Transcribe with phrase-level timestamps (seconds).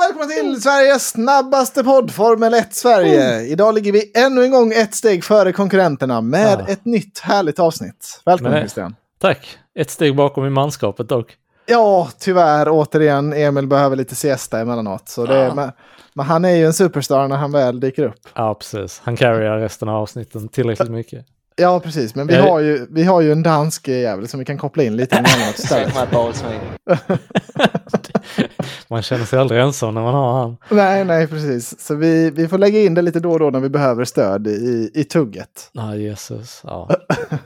[0.00, 3.40] Välkomna till Sveriges snabbaste podd, Formel 1 Sverige.
[3.40, 6.72] Idag ligger vi ännu en gång ett steg före konkurrenterna med Ja.
[6.72, 8.20] ett nytt härligt avsnitt.
[8.24, 8.94] Välkommen Men Christian.
[9.20, 9.58] Tack.
[9.78, 11.36] Ett steg bakom i manskapet dock.
[11.66, 13.32] Ja, tyvärr återigen.
[13.32, 15.08] Emil behöver lite siesta emellanåt.
[15.08, 15.54] Så det, Ja.
[15.54, 15.70] men,
[16.14, 18.14] men han är ju en superstar när han väl dyker upp.
[18.34, 19.00] Ja, precis.
[19.04, 21.26] Han carryar resten av avsnitten tillräckligt mycket.
[21.56, 22.14] Ja, precis.
[22.14, 24.82] Men vi Jag- har ju, vi har ju en dansk jävel som vi kan koppla
[24.82, 25.94] in lite emellanåt istället.
[28.88, 30.56] Man känner sig aldrig ensam när man har han.
[30.70, 31.80] Nej, nej, precis.
[31.86, 34.46] Så vi, vi får lägga in det lite då och då när vi behöver stöd
[34.46, 35.70] i, i tugget.
[35.72, 36.60] Ja, Jesus.
[36.64, 36.90] Ja.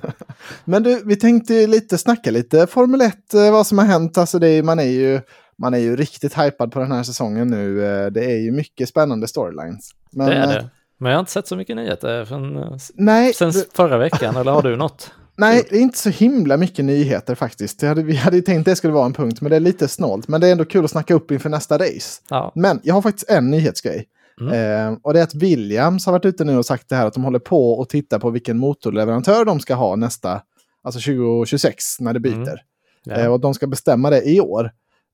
[0.65, 4.19] Men du, vi tänkte ju lite snacka lite Formel 1, eh, vad som har hänt.
[4.19, 5.21] Alltså det är, man, är ju,
[5.59, 7.85] man är ju riktigt hypad på den här säsongen nu.
[7.87, 9.91] Eh, Det är ju mycket spännande storylines.
[10.13, 10.69] Men, Det är eh, det.
[10.99, 14.37] Men jag har inte sett så mycket nyheter från, eh, Nej, sen det- förra veckan,
[14.37, 15.11] eller har du något?
[15.37, 17.83] nej, det är inte så himla mycket nyheter faktiskt.
[17.83, 20.29] Hade, vi hade ju tänkt det skulle vara en punkt, men det är lite snålt.
[20.29, 22.23] Men det är ändå kul att snacka upp inför nästa race.
[22.31, 22.53] Ja.
[22.55, 24.05] Men jag har faktiskt en nyhetsgrej.
[24.41, 24.53] Mm.
[24.93, 27.15] Eh, och det är att Williams har varit ute nu och sagt det här att
[27.15, 30.41] de håller på och tittar på vilken motorleverantör de ska ha nästa,
[30.83, 32.35] alltså 2026 när det byter.
[32.35, 32.59] Mm.
[33.05, 33.17] Ja.
[33.17, 34.71] Eh, och de ska bestämma det i år.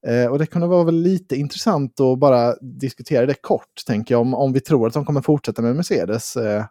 [0.06, 4.20] Eh, och det kunde vara väl lite intressant att bara diskutera det kort, tänker jag,
[4.20, 6.36] om, om vi tror att de kommer fortsätta med Mercedes.
[6.36, 6.64] Eh,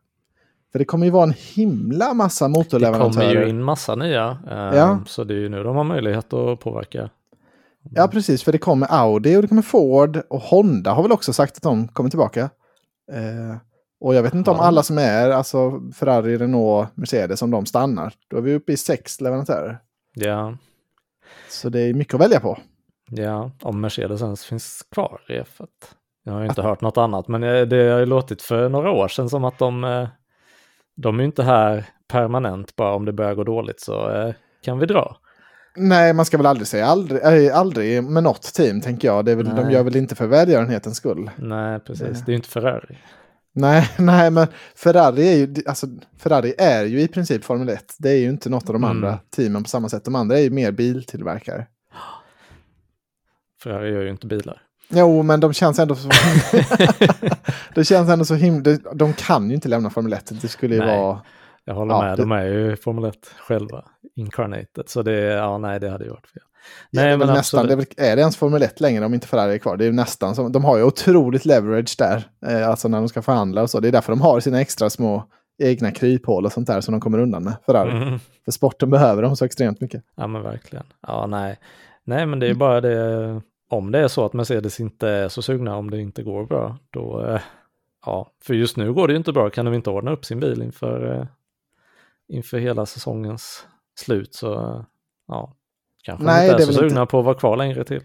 [0.71, 3.43] för det kommer ju vara en himla massa Det kommer motorleverantörer.
[3.43, 4.99] ju in massa nya, eh, Ja.
[5.07, 7.09] så det är ju nu de har möjlighet att påverka.
[7.91, 11.33] Ja, precis, för det kommer Audi och det kommer Ford och Honda har väl också
[11.33, 12.41] sagt att de kommer tillbaka.
[13.11, 13.57] Eh,
[13.99, 14.63] och jag vet inte om Ja.
[14.63, 18.13] alla som är, alltså Ferrari, Renault, Mercedes, om de stannar.
[18.27, 19.77] Då är vi uppe i sex leverantörer.
[20.13, 20.57] Ja,
[21.49, 22.57] Så det är mycket att välja på.
[23.11, 25.67] Ja, om Mercedes ens finns kvar i F1.
[26.23, 29.07] Jag har ju inte hört något annat, men det har ju låtit för några år
[29.07, 30.07] sedan som att de, eh,
[30.95, 34.33] de är ju inte här permanent, bara om det börjar gå dåligt så eh,
[34.63, 35.17] kan vi dra.
[35.75, 39.25] Nej, man ska väl aldrig säga aldrig, äh, aldrig med något team, tänker jag.
[39.25, 41.29] Det är väl, de gör väl inte för välgörenhetens skull.
[41.37, 42.01] Nej, precis.
[42.01, 42.21] Nej.
[42.25, 42.97] Det är ju inte Ferrari.
[43.53, 47.95] Nej, nej, men Ferrari är ju, alltså, Ferrari är ju i princip Formel 1.
[47.99, 48.97] Det är ju inte något av de Mm.
[48.97, 50.05] andra teamen på samma sätt.
[50.05, 51.67] De andra är ju mer biltillverkare.
[53.63, 54.61] Ferrari gör ju inte bilar.
[54.89, 56.09] Jo, men de känns ändå så...
[57.75, 58.61] det känns ändå så himla...
[58.63, 60.41] De, de kan ju inte lämna Formel 1.
[60.41, 60.99] Det skulle ju Nej.
[60.99, 61.21] vara...
[61.65, 63.83] Jag håller Ja, med, det- de är ju Formel 1 själva,
[64.15, 64.83] incarnated.
[64.89, 66.43] Så det, ja nej, det hade ju varit fel.
[66.91, 69.27] Nej, är, men nästan, det är, väl, är det ens Formel 1 längre om inte
[69.27, 69.77] Ferrari är kvar?
[69.77, 70.51] Det är ju nästan som...
[70.51, 72.23] De har ju otroligt leverage där.
[72.47, 73.79] Eh, alltså när de ska förhandla och så.
[73.79, 75.23] Det är därför de har sina extra små
[75.63, 77.53] egna kryphål och sånt där som de kommer undan med.
[77.65, 77.91] Ferrari.
[77.91, 78.19] Mm.
[78.45, 80.03] För sporten behöver dem så extremt mycket.
[80.15, 80.85] Ja men verkligen.
[81.07, 81.59] Ja nej.
[82.05, 85.29] Nej men det är ju bara det, om det är så att Mercedes inte är
[85.29, 87.41] så sugna om det inte går bra, då, eh,
[88.05, 90.39] ja, för just nu går det ju inte bra, kan de inte ordna upp sin
[90.39, 91.25] bil inför, eh,
[92.27, 93.65] inför hela säsongens
[93.99, 94.85] slut så,
[95.27, 95.55] ja,
[96.03, 98.01] kanske Nej, de inte är är så sugna på att vara kvar längre till.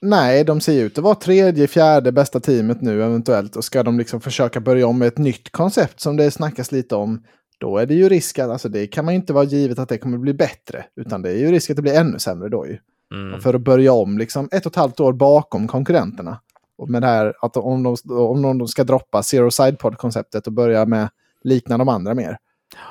[0.00, 3.56] Nej, de ser ut att vara tredje, fjärde bästa teamet nu eventuellt.
[3.56, 6.96] Och ska de liksom försöka börja om med ett nytt koncept som det snackas lite
[6.96, 7.24] om,
[7.58, 9.88] då är det ju risk att, alltså det kan man ju inte vara givet att
[9.88, 12.66] det kommer bli bättre, utan det är ju risk att det blir ännu sämre då
[12.66, 12.78] ju.
[13.14, 13.40] Mm.
[13.40, 16.40] För att börja om liksom ett och ett halvt år bakom konkurrenterna.
[16.78, 20.46] Och med det här att om de, om de ska droppa zero side pod konceptet
[20.46, 21.08] och börja med
[21.44, 22.38] likna de andra mer,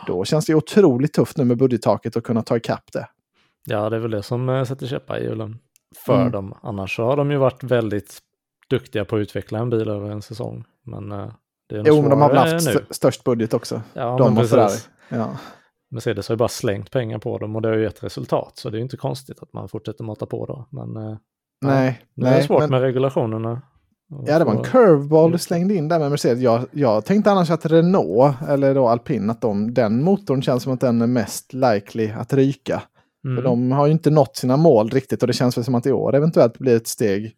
[0.08, 3.08] då känns det otroligt tufft nu med budgettaket att kunna ta ikapp det.
[3.66, 5.59] Ja, det är väl det som eh, sätter käppar i hjulen
[6.06, 6.32] för Mm.
[6.32, 6.53] dem.
[6.62, 8.20] Annars så har de ju varit väldigt
[8.70, 10.64] duktiga på att utveckla en bil över en säsong.
[10.84, 11.28] Men eh,
[11.70, 13.82] det är Jo, men de har väl haft st- störst budget också.
[13.94, 14.90] Ja, de men precis.
[15.09, 15.38] Ja.
[15.91, 18.57] Mercedes har ju bara slängt pengar på dem och det har ju gett resultat.
[18.57, 20.68] Så det är ju inte konstigt att man fortsätter mata på då.
[20.69, 21.18] Men eh,
[21.62, 23.62] Nej, nu är det svårt men- med regulationerna.
[24.25, 26.40] Ja, det var en curveball du slängde in där med Mercedes.
[26.40, 30.73] Jag, jag tänkte annars att Renault, eller då Alpin, att de, den motorn känns som
[30.73, 32.84] att den är mest likely att ryka.
[33.26, 33.35] Mm.
[33.35, 35.85] För de har ju inte nått sina mål riktigt och det känns väl som att
[35.85, 37.35] i år eventuellt blir ett steg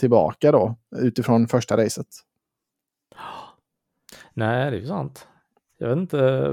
[0.00, 2.06] tillbaka då, utifrån första racet.
[4.34, 5.26] Nej, det är ju sant.
[5.78, 6.50] Jag vet inte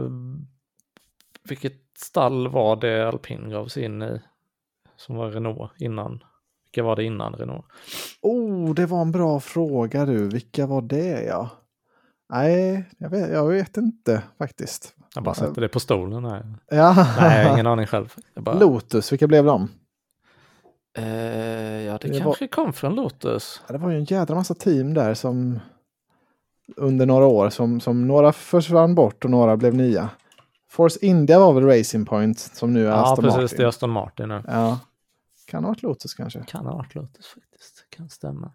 [1.48, 4.22] vilket stall var det alpin gav sig in i
[4.98, 6.24] som var Renault innan.
[6.66, 7.66] Vilka var det innan Renault?
[8.22, 10.28] Oh, det var en bra fråga du.
[10.30, 11.50] Vilka var det ja?
[12.30, 14.96] Nej, jag vet, jag vet inte faktiskt.
[15.16, 16.54] Jag bara sätter det på stolen här.
[16.70, 16.94] Ja.
[17.20, 18.14] Nej, jag har ingen aning själv.
[18.34, 19.70] Jag bara, Lotus, vilka blev de?
[20.98, 21.06] eh,
[21.84, 23.62] ja, det, Det var- kanske kom från Lotus.
[23.68, 25.60] Ja, det var ju en jädra massa team där som
[26.78, 30.10] under några år som, som några försvann bort och några blev nya.
[30.70, 33.42] Force India var väl Racing Point som nu är Ja, Aston precis.
[33.42, 33.58] Martin.
[33.58, 34.44] Det är Aston Martin nu.
[34.48, 34.80] Ja,
[35.48, 36.44] kan ha varit Lotus kanske.
[36.48, 37.86] Kan ha varit Lotus faktiskt.
[37.90, 38.52] Kan stämma.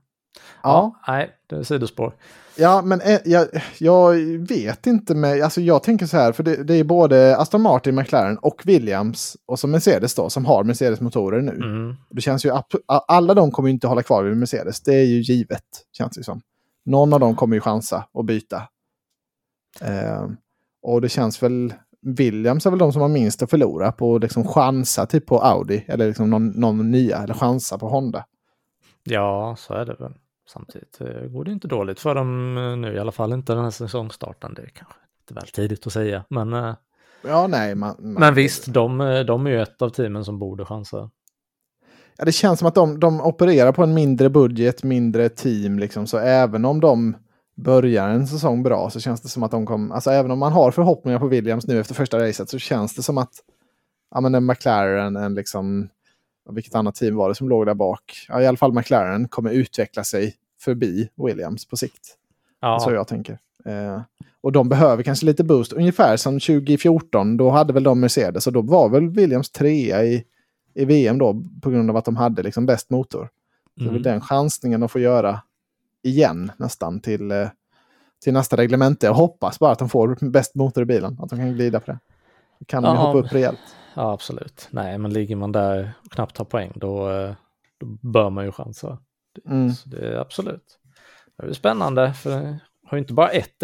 [0.63, 2.15] Ja, nej, det är sidospår.
[2.57, 3.49] Ja, men eh, jag,
[3.79, 4.15] jag
[4.49, 7.95] vet inte med, alltså jag tänker så här, för det, det är både Aston Martin,
[7.95, 11.53] McLaren och Williams och så Mercedes då, som har Mercedes-motorer nu.
[11.53, 11.97] Mm.
[12.11, 12.53] Det känns ju,
[12.87, 16.41] alla de kommer inte hålla kvar vid Mercedes, det är ju givet, känns det som.
[16.85, 18.63] Någon av dem kommer ju chansa och byta.
[19.81, 20.29] Eh,
[20.83, 24.23] och det känns väl, Williams är väl de som har minst att förlora på att
[24.23, 28.25] liksom chansa typ på Audi, eller liksom någon, någon nya, eller chansa på Honda.
[29.05, 30.13] Ja, så är det väl.
[30.49, 33.65] Samtidigt eh, går det inte dåligt för dem eh, nu, i alla fall inte den
[33.65, 34.55] här säsongstarten.
[34.55, 36.75] Det är kanske lite väl tidigt att säga, men, eh,
[37.23, 40.65] Ja, nej, man, man, men visst, de, de är ju ett av teamen som borde
[40.65, 41.11] chansa.
[42.19, 46.07] Ja, det känns som att de, de opererar på en mindre budget, mindre team, liksom,
[46.07, 47.17] så även om de
[47.63, 50.53] börjar en säsong bra så känns det som att de kommer, alltså även om man
[50.53, 53.33] har förhoppningar på Williams nu efter första racet så känns det som att,
[54.11, 55.89] ja men en McLaren, en liksom,
[56.51, 58.27] vilket annat team var det som låg där bak?
[58.29, 62.17] Ja, i alla fall McLaren kommer utveckla sig förbi Williams på sikt.
[62.61, 63.39] Ja, Så jag tänker.
[63.65, 64.01] Eh,
[64.41, 68.53] och de behöver kanske lite boost, ungefär som 2014, då hade väl de Mercedes och
[68.53, 70.25] då var väl Williams trea i,
[70.75, 73.29] i VM då på grund av att de hade liksom bäst motor.
[73.75, 74.13] Så det är väl mm.
[74.13, 75.41] den chansningen de får göra
[76.03, 77.49] igen nästan till, eh,
[78.25, 79.07] till nästa reglemente.
[79.07, 81.91] Jag hoppas bara att de får bäst motor i bilen, att de kan glida på
[81.91, 81.99] det.
[82.59, 83.77] Då kan de ju hoppa upp rejält.
[83.95, 84.69] ja, absolut.
[84.71, 87.35] Nej, men ligger man där och knappt tar poäng, då, eh,
[87.79, 88.99] då bör man ju chansa.
[89.47, 89.73] Mm.
[89.73, 90.79] Så det är absolut.
[91.37, 93.63] Det är spännande, för det har ju inte bara ett,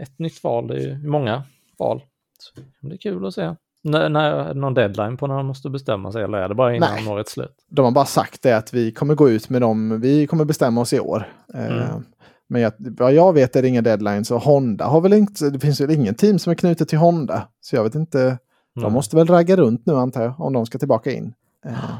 [0.00, 1.42] ett nytt val, det är ju många
[1.78, 2.02] val.
[2.38, 3.54] Så det är kul att se.
[3.90, 6.94] När, när, någon deadline på när de måste bestämma sig, eller är det bara innan
[6.94, 7.08] Nej.
[7.12, 7.54] årets slut?
[7.68, 10.80] De har bara sagt det att vi kommer gå ut med dem, vi kommer bestämma
[10.80, 11.32] oss i år.
[11.54, 12.04] Eh, Mm.
[12.48, 15.58] Men jag, vad jag vet är det inga deadlines och Honda har väl inte, det
[15.58, 17.48] finns väl ingen team som är knutet till Honda.
[17.60, 18.38] Så jag vet inte,
[18.74, 18.92] de Mm.
[18.92, 21.34] måste väl ragga runt nu antar jag, om de ska tillbaka in.
[21.66, 21.94] Eh,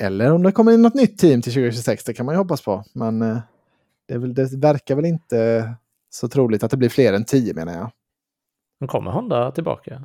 [0.00, 2.62] eller om det kommer in något nytt team till 2026, det kan man ju hoppas
[2.62, 2.84] på.
[2.92, 3.38] Men eh,
[4.08, 5.70] det, väl, det verkar väl inte
[6.10, 7.90] så troligt att det blir fler än tio menar jag.
[8.80, 10.02] Men kommer Honda tillbaka?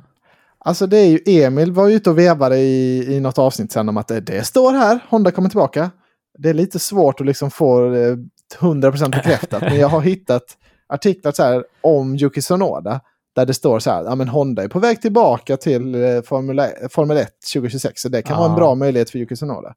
[0.64, 3.88] Alltså det är ju, Emil var ju ute och vevade i, i något avsnitt sen
[3.88, 5.90] om att det, det står här, Honda kommer tillbaka.
[6.38, 8.16] Det är lite svårt att liksom få eh,
[8.58, 10.42] 100% bekräftat, men jag har hittat
[10.88, 13.00] artiklar så här om Yuki Tsunoda.
[13.32, 16.60] Där det står så här, ja men Honda är på väg tillbaka till eh, Formel,
[16.90, 19.74] Formel 1 2026, så det kan vara en bra möjlighet för Yuki Tsunoda.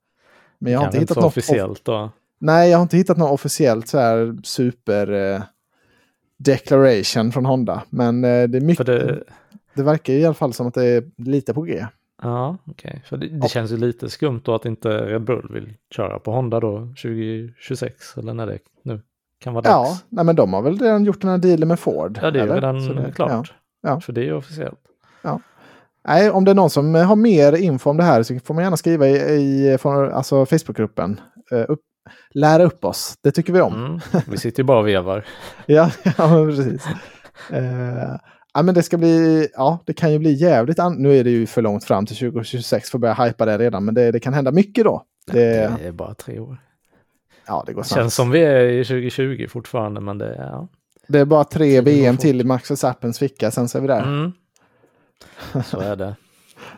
[0.60, 2.12] Men jag har inte hittat något officiellt då.
[2.40, 5.42] Nej, jag har inte hittat något officiellt så här super eh,
[6.38, 7.84] declaration från Honda.
[7.90, 9.24] Men eh, det är mycket, För det...
[9.75, 11.86] det, verkar i alla fall som att det är lite på G.
[12.22, 13.02] ja, okej.
[13.06, 13.48] För det, det Ja.
[13.48, 18.18] känns ju lite skumt då att inte Red Bull vill köra på Honda då 2026
[18.18, 19.02] eller när det nu
[19.40, 20.04] kan vara Ja, dags.
[20.10, 22.20] nej, men de har väl redan gjort den här dealen med Ford.
[22.22, 22.56] Ja, det är eller?
[22.56, 23.31] redan Så det- klart.
[23.31, 23.44] ja.
[23.90, 24.00] Ja.
[24.00, 24.80] För det är ju officiellt.
[26.08, 28.64] Nej, om det är någon som har mer info om det här så får man
[28.64, 31.20] gärna skriva i, i alltså Facebookgruppen.
[31.52, 31.80] Eh, upp,
[32.34, 33.74] lära upp oss, det tycker vi om.
[33.86, 34.00] Mm.
[34.30, 35.25] Vi sitter ju bara och vevar.
[35.66, 36.86] Ja, ja precis.
[37.52, 38.16] Eh,
[38.54, 40.78] ja, men det ska bli, ja, det kan ju bli jävligt.
[40.98, 43.86] Nu är det ju för långt fram till 2026 för att börja hypa det redan,
[43.86, 45.04] men det, det kan hända mycket då.
[45.32, 45.40] Det,
[45.82, 46.58] Det är bara tre år.
[47.48, 48.02] ja, det går snabbt.
[48.02, 50.50] känns som vi är i 2020 fortfarande, men det är...
[50.52, 50.68] Ja.
[51.08, 54.04] Det är bara tre VM till i Max Verstappens ficka, sen så är vi där.
[54.04, 54.32] Mm.
[55.66, 56.16] Så är det.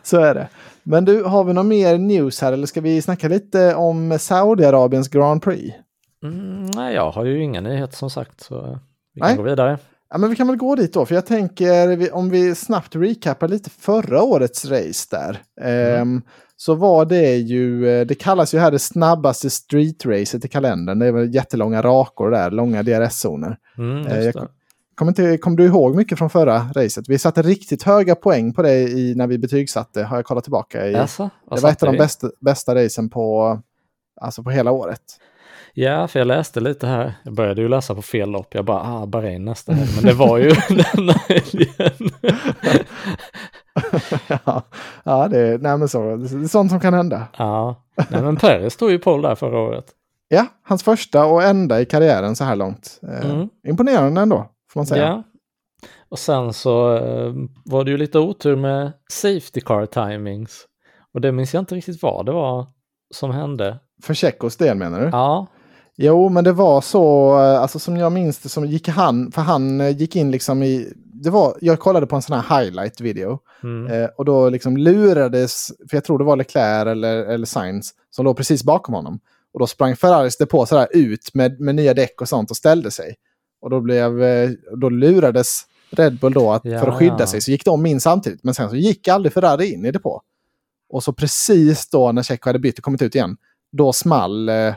[0.02, 0.48] Så är det.
[0.82, 5.08] Men du, har vi någon mer news här eller ska vi snacka lite om Saudiarabiens
[5.08, 5.74] Grand Prix?
[6.22, 8.78] Mm, nej, jag har ju inga nyheter som sagt, så
[9.14, 9.36] vi kan Nej.
[9.36, 9.78] gå vidare.
[10.16, 13.48] Ja, men vi kan väl gå dit då, för jag tänker om vi snabbt recapar
[13.48, 15.42] lite förra årets race där.
[15.60, 16.22] Ehm,
[16.56, 20.98] så var det ju, eh, det kallas ju här det snabbaste streetracet i kalendern.
[20.98, 23.58] Det är väl jättelånga rakor där, långa DRS-zoner.
[23.78, 24.48] Mm, Eh, jag.
[24.94, 27.08] Kommer, inte, kommer du ihåg mycket från förra racet?
[27.08, 30.86] Vi satte riktigt höga poäng på det i, när vi betygsatte, har jag kollat tillbaka.
[30.86, 30.94] I,
[31.44, 33.58] vad det var ett av de bästa, bästa racen på,
[34.20, 35.02] alltså på hela året.
[35.78, 37.14] Ja, för jag läste lite här.
[37.22, 38.54] Jag började ju läsa på fel lopp.
[38.54, 39.90] Jag bara, ah, Bahrain nästa helg.
[39.96, 42.10] Men det var ju denna helgen.
[44.44, 44.62] ja,
[45.04, 47.22] ja det, är- nej men så, det är sånt som kan hända.
[47.38, 49.84] ja, nej, men Perez stod ju pole där förra året.
[50.28, 53.00] Ja, hans första och enda i karriären så här långt.
[53.02, 53.48] Eh, Mm.
[53.68, 55.02] Imponerande ändå, får man säga.
[55.06, 55.22] Ja.
[56.08, 57.32] Och sen så eh,
[57.64, 60.64] var det ju lite otur med safety car timings.
[61.14, 62.66] Och det minns jag inte riktigt vad det var
[63.14, 63.78] som hände.
[64.02, 65.08] För Tjeckos del menar du?
[65.12, 65.46] Ja,
[65.96, 69.42] Jo, men det var så, eh, alltså som jag minns det, som gick han, för
[69.42, 73.38] han eh, gick in liksom i, det var, jag kollade på en sån här highlight-video.
[73.62, 73.92] mm.
[73.92, 78.24] Eh, och då liksom lurades, för jag tror det var Leclerc eller, eller Sainz som
[78.24, 79.20] låg precis bakom honom.
[79.52, 82.90] Och då sprang Ferraris depå sådär ut med, med nya däck och sånt och ställde
[82.90, 83.14] sig.
[83.60, 84.50] Och då, blev, eh,
[84.80, 87.26] då lurades Red Bull då att, Ja, för att skydda ja.
[87.26, 87.40] sig.
[87.40, 88.44] Så gick de in samtidigt.
[88.44, 90.22] Men sen så gick aldrig Ferrari in i depå.
[90.88, 93.36] Och så precis då när Checo hade bytt och kommit ut igen,
[93.72, 94.74] då small, eh,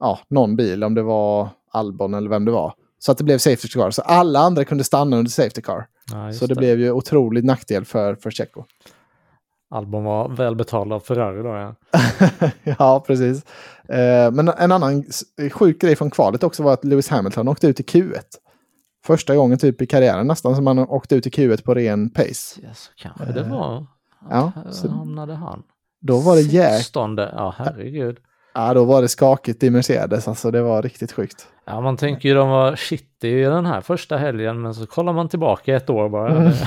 [0.00, 2.74] ja, någon bil, om det var Albon eller vem det var.
[2.98, 3.90] Så att det blev safety car.
[3.90, 5.86] Så alla andra kunde stanna under safety car.
[6.12, 8.64] Ja, så det, det, blev ju otrolig nackdel för, för Checo.
[9.70, 11.74] Albon var välbetald av Ferrari då ja.
[12.78, 13.44] ja, precis.
[13.88, 15.04] Eh, men en annan
[15.52, 18.22] sjuk grej från kvalet också var att Lewis Hamilton åkte ut i Q1.
[19.06, 22.60] Första gången typ i karriären nästan som han åkte ut i Q1 på ren pace.
[22.62, 23.86] Ja, så kanske det eh, var.
[24.30, 25.62] Ja, så hamnade han.
[26.00, 26.86] Då var det jäk...
[26.94, 28.18] Ja, herregud.
[28.54, 30.28] Ja, då var det skakigt i Mercedes.
[30.28, 31.48] Alltså det var riktigt sjukt.
[31.64, 35.28] Ja, man tänker ju de var shitty den här första helgen, men så kollar man
[35.28, 36.36] tillbaka ett år bara.
[36.36, 36.52] Mm.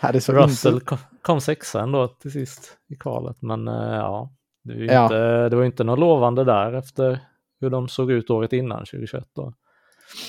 [0.00, 0.98] Ja, det Russell inte...
[1.22, 4.30] kom sexa ändå till sist i kvalet, men uh, ja,
[4.64, 5.02] det, var ja.
[5.02, 7.20] inte, det var inte något lovande där efter
[7.60, 9.24] hur de såg ut året innan 2021.
[9.36, 9.52] Då.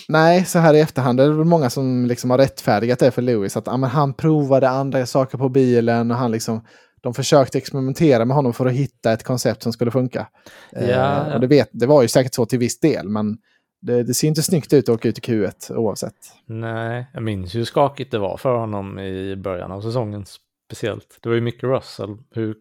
[0.10, 3.58] Nej, så här i efterhand är det många som liksom har rättfärdigat det för Lewis.
[3.58, 6.62] Att ja, men han provade andra saker på bilen och han liksom,
[7.02, 10.28] de försökte experimentera med honom för att hitta ett koncept som skulle funka.
[10.72, 13.38] Ja, eh, och det, vet, det var ju säkert så till viss del, men
[13.82, 16.16] det, det, ser inte snyggt ut att åka ut i Q1 oavsett.
[16.46, 20.26] Nej, jag minns hur skakigt det var för honom i början av säsongen
[20.68, 21.20] speciellt.
[21.22, 22.56] Det var ju mycket Russell, hur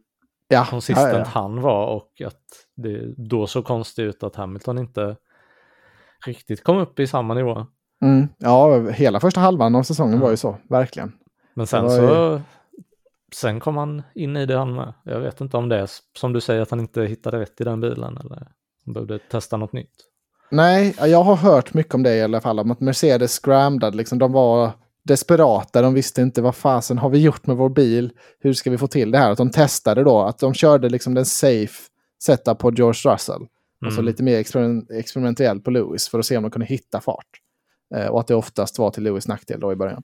[0.48, 1.24] ja, konsistent ja, ja.
[1.24, 2.42] han var och att
[2.76, 5.16] det då så konstigt ut att Hamilton inte
[6.26, 7.66] riktigt kom upp i samma nivå.
[8.02, 11.12] Mm, ja, hela första halvan av säsongen var ju så, verkligen.
[11.54, 12.40] Men sen så, ju...
[13.34, 14.94] sen kom han in i det han med.
[15.04, 17.64] Jag vet inte om det är som du säger att han inte hittade rätt i
[17.64, 18.48] den bilen eller
[18.84, 19.94] han behövde testa något nytt.
[20.50, 24.18] Nej, jag har hört mycket om det i alla fall, om att Mercedes scramblade, liksom
[24.18, 24.70] de var
[25.02, 28.78] desperata, de visste inte vad fasen har vi gjort med vår bil, hur ska vi
[28.78, 29.30] få till det här?
[29.30, 31.82] Att de testade då, att de körde liksom den safe
[32.22, 33.34] setup på George Russell.
[33.34, 33.46] Alltså
[33.82, 33.88] mm.
[33.88, 37.40] Alltså lite mer experiment experimentellt på Lewis för att se om de kunde hitta fart.
[37.94, 40.02] Eh, och att det oftast var till Lewis nackdel då i början.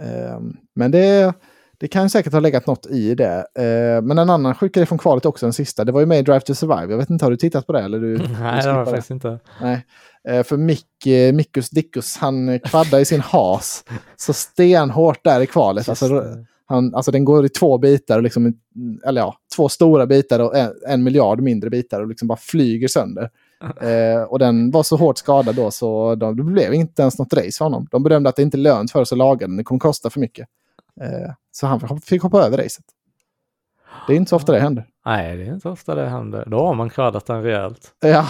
[0.00, 0.40] Eh,
[0.74, 1.34] men det,
[1.78, 3.46] det kan säkert ha legat något i det.
[3.54, 6.22] Eh, men en annan grej från kvalet också, den sista, det var ju med i
[6.22, 6.92] Drive to Survive.
[6.92, 7.80] Jag vet inte, har du tittat på det?
[7.80, 9.38] Eller du, Nej, det har jag faktiskt inte.
[9.60, 9.86] Nej.
[10.28, 13.84] Eh, för Mick, eh, Mickus Dickus, han kvaddade i sin has
[14.16, 15.88] så stenhårt där i kvalet.
[15.88, 16.24] Alltså,
[16.66, 18.54] han, alltså den går i två bitar, och liksom,
[19.06, 22.88] eller ja, två stora bitar och en, en miljard mindre bitar och liksom bara flyger
[22.88, 23.30] sönder.
[23.80, 27.32] Eh, och den var så hårt skadad då så de, det blev inte ens något
[27.32, 27.86] race för honom.
[27.90, 30.10] De bedömde att det inte är lönt för oss att laga den, det kommer kosta
[30.10, 30.48] för mycket.
[31.00, 32.84] Eh, så han fick hoppa över racet.
[34.06, 34.86] Det är inte så ofta det händer.
[35.06, 36.44] Nej, det är inte ofta det händer.
[36.46, 37.92] Då har man kvaddat den rejält.
[38.00, 38.26] Ja,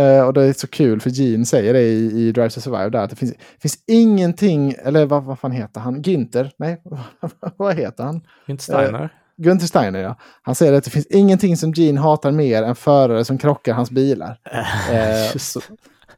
[0.00, 2.90] eh, och det är så kul för Gene säger det i, i Drive to Survive
[2.90, 6.02] där att det finns, finns ingenting, eller vad, vad fan heter han?
[6.02, 6.52] Ginter?
[6.56, 6.82] Nej,
[7.56, 8.20] vad heter han?
[8.46, 9.02] Günther Steiner.
[9.02, 10.16] Eh, Günther Steiner, ja.
[10.42, 13.90] Han säger att det finns ingenting som Gene hatar mer än förare som krockar hans
[13.90, 14.38] bilar.
[14.92, 15.60] eh, så,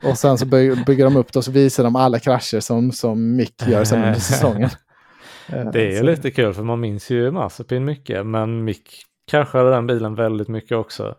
[0.02, 3.36] och sen så bygger de upp det och så visar de alla krascher som, som
[3.36, 4.70] Mick gör sen under säsongen.
[5.72, 10.14] Det är lite kul för man minns ju Mazepin mycket men Mick kraschade den bilen
[10.14, 11.14] väldigt mycket också.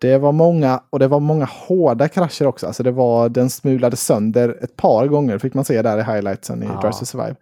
[0.00, 2.66] Det var många och det var många hårda krascher också.
[2.66, 6.62] Alltså det var, den smulade sönder ett par gånger fick man se där i highlightsen
[6.62, 6.80] i ja.
[6.80, 7.36] Drive to Survive.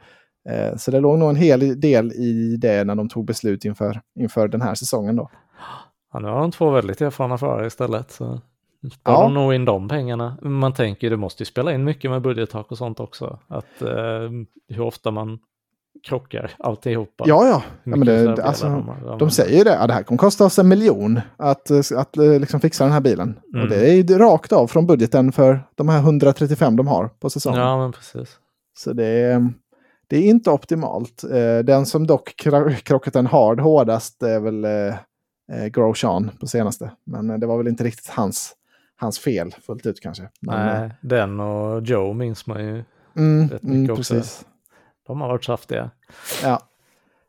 [0.49, 4.01] Eh, så det låg nog en hel del i det när de tog beslut inför,
[4.21, 5.31] inför den här säsongen då.
[6.13, 8.11] Ja, nu har de två väldigt erfarna förare istället.
[8.11, 8.41] Så
[8.93, 9.23] sparar ja.
[9.23, 10.39] de nog in de pengarna.
[10.43, 13.39] Man tänker det måste ju spela in mycket med budgettak och sånt också.
[13.49, 14.31] Att eh,
[14.69, 15.39] hur ofta man
[16.03, 17.25] krockar alltihopa.
[17.27, 17.63] Ja, ja.
[17.85, 19.75] ja men det, alltså, de, de säger ju det.
[19.75, 23.01] Ja, det här kommer kosta oss en miljon att, att eh, liksom fixa den här
[23.01, 23.39] bilen.
[23.55, 23.63] Mm.
[23.63, 27.31] Och det är ju rakt av från budgeten för de här 135 de har på
[27.31, 27.61] säsongen.
[27.61, 28.39] Ja, men precis.
[28.79, 29.53] Så det är,
[30.07, 31.25] det är inte optimalt.
[31.25, 32.35] Eh, den som dock
[32.85, 36.91] krockat en hard hårdast är väl eh, Grosjean på senaste.
[37.07, 38.55] Men det var väl inte riktigt hans,
[38.97, 40.29] hans fel fullt ut kanske.
[40.41, 42.85] Men, Nej, den och Joe minns man ju
[43.17, 44.15] mm, rätt mycket mm, också.
[44.15, 44.45] Precis.
[45.09, 45.91] De har varit saftiga.
[46.43, 46.61] Ja.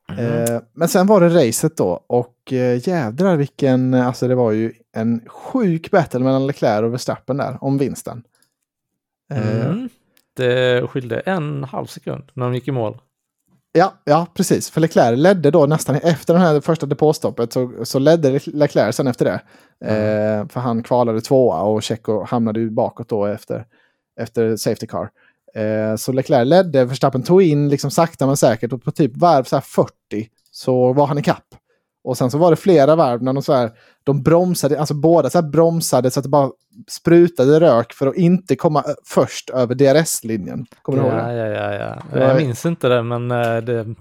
[0.10, 0.44] Mm.
[0.44, 4.74] Eh, men sen var det racet då och eh, jädrar vilken, alltså det var ju
[4.96, 8.24] en sjuk battle mellan Leclerc och Verstappen där om vinsten.
[9.32, 9.90] Eh, mm.
[10.34, 12.98] Det skilde en halv sekund när de gick i mål.
[13.72, 14.70] Ja, ja, precis.
[14.70, 19.08] För Leclerc ledde då nästan efter det här första depåstoppet så, så ledde Leclerc sen
[19.08, 19.42] efter det.
[19.86, 20.42] Mm.
[20.42, 23.66] Eh, för han kvalade tvåa och Checo hamnade ju bakåt då efter,
[24.20, 25.10] efter Safety Car.
[25.56, 29.44] Eh, så Leclerc ledde, Verstappen tog in liksom sakta men säkert och på typ varv
[29.44, 29.92] så 40
[30.52, 31.46] så var han i kapp.
[32.04, 33.72] Och sen så var det flera varv när de så här,
[34.04, 36.50] de bromsade, alltså båda så bromsade så att det bara
[36.90, 40.66] sprutade rök för att inte komma först över DRS-linjen.
[40.82, 41.34] Kommer du ihåg det?
[41.34, 42.20] Ja, ja, ja.
[42.20, 43.96] Jag minns inte det, men eh, det,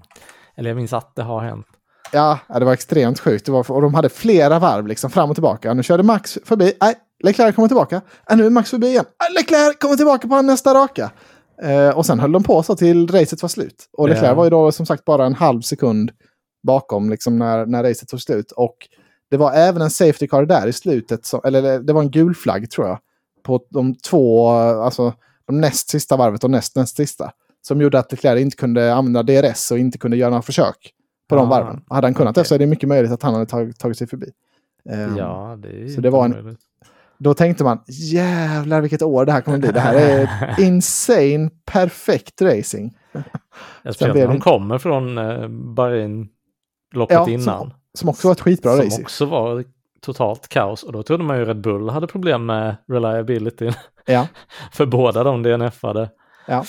[0.57, 1.67] eller jag minns att det har hänt.
[2.12, 3.47] Ja, det var extremt sjukt.
[3.47, 5.75] Det var, och de hade flera varv liksom fram och tillbaka.
[5.75, 6.73] Nu körde Max förbi.
[6.81, 8.00] Nej, Leclerc kommer tillbaka.
[8.31, 9.05] Äh, nu är Max förbi igen.
[9.37, 11.11] Leclerc kommer tillbaka på nästa raka.
[11.62, 13.88] Eh, och sen höll de på så till racet var slut.
[13.93, 14.37] Och Leclerc yeah.
[14.37, 16.11] var ju då som sagt bara en halv sekund
[16.62, 18.53] bakom liksom när, när racet tog slut.
[18.53, 18.77] Och
[19.31, 22.35] Det var även en safety car där i slutet, som, eller det var en gul
[22.35, 22.99] flagg tror jag.
[23.43, 25.12] På de två, alltså
[25.47, 27.31] de näst sista varvet och näst näst sista.
[27.62, 30.93] Som gjorde att Leclerc inte kunde använda DRS och inte kunde göra några försök
[31.29, 31.81] på de Ah, varven.
[31.88, 32.43] Hade han kunnat okej.
[32.43, 34.27] det så är det mycket möjligt att han hade tagit, tagit sig förbi.
[34.91, 36.61] Ehm, Ja, det är så det var en- omöjligt.
[37.19, 39.73] Då tänkte man, jävlar vilket år det här kommer bli.
[39.73, 42.97] Det här är insane perfekt racing.
[43.81, 46.29] Speciellt blev när de kommer från eh, Bahrain
[46.95, 47.73] loppet Ja, innan.
[47.95, 49.05] Som också var ett skitbra som racing.
[49.05, 49.65] också var
[50.01, 50.83] totalt kaos.
[50.83, 53.71] Och då trodde man ju Red Bull hade problem med reliability.
[54.11, 54.27] Ja,
[54.73, 56.11] För båda de DNF-ade.
[56.47, 56.65] ja.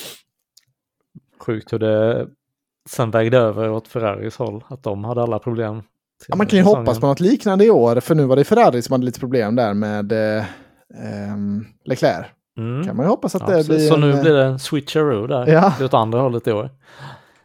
[1.40, 2.28] Sjukt hur det
[2.90, 4.64] sen vägde över åt Ferraris håll.
[4.68, 5.84] Att de hade alla problem.
[6.28, 8.00] Ja man kan ju hoppas på något liknande i år.
[8.00, 10.46] För nu var det Ferrari som hade lite problem där med eh,
[11.04, 12.26] ehm, Leclerc.
[12.58, 12.86] Mm.
[12.86, 14.60] Kan man ju hoppas att Ja, det blir så en, nu eh, blir det en
[14.60, 15.48] switcheroo där.
[15.48, 15.74] Ja.
[15.82, 16.70] Åt andra hållet i år.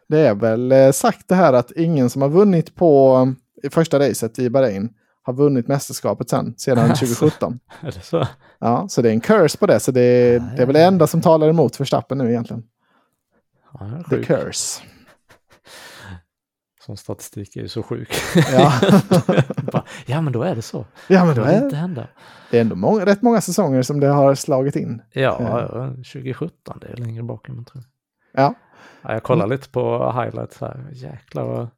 [0.08, 3.16] Det är väl eh, sagt det här att ingen som har vunnit på
[3.62, 4.90] eh, i första racet i Bahrain
[5.22, 7.06] har vunnit mästerskapet sen, sedan Alltså.
[7.06, 7.58] 2017.
[7.80, 8.26] Är det så?
[8.58, 9.80] Ja, så det är en curse på det.
[9.80, 12.62] Så det, det är väl det enda som talar emot Verstappen nu egentligen.
[13.72, 14.82] Ja, är The curse.
[16.86, 18.14] Som statistik är ju så sjuk.
[18.52, 18.72] Ja,
[19.72, 20.84] Bara, ja men då är det så.
[21.08, 22.06] ja men då Det är inte hända.
[22.50, 25.02] det är ändå många, rätt många säsonger som det har slagit in.
[25.12, 25.60] Ja, Ja.
[25.72, 27.82] ja, 2017, det är längre bak än man tror.
[28.32, 28.54] Ja,
[29.02, 30.84] Ja, jag kollar lite på highlights här.
[30.92, 31.68] Jäklar vad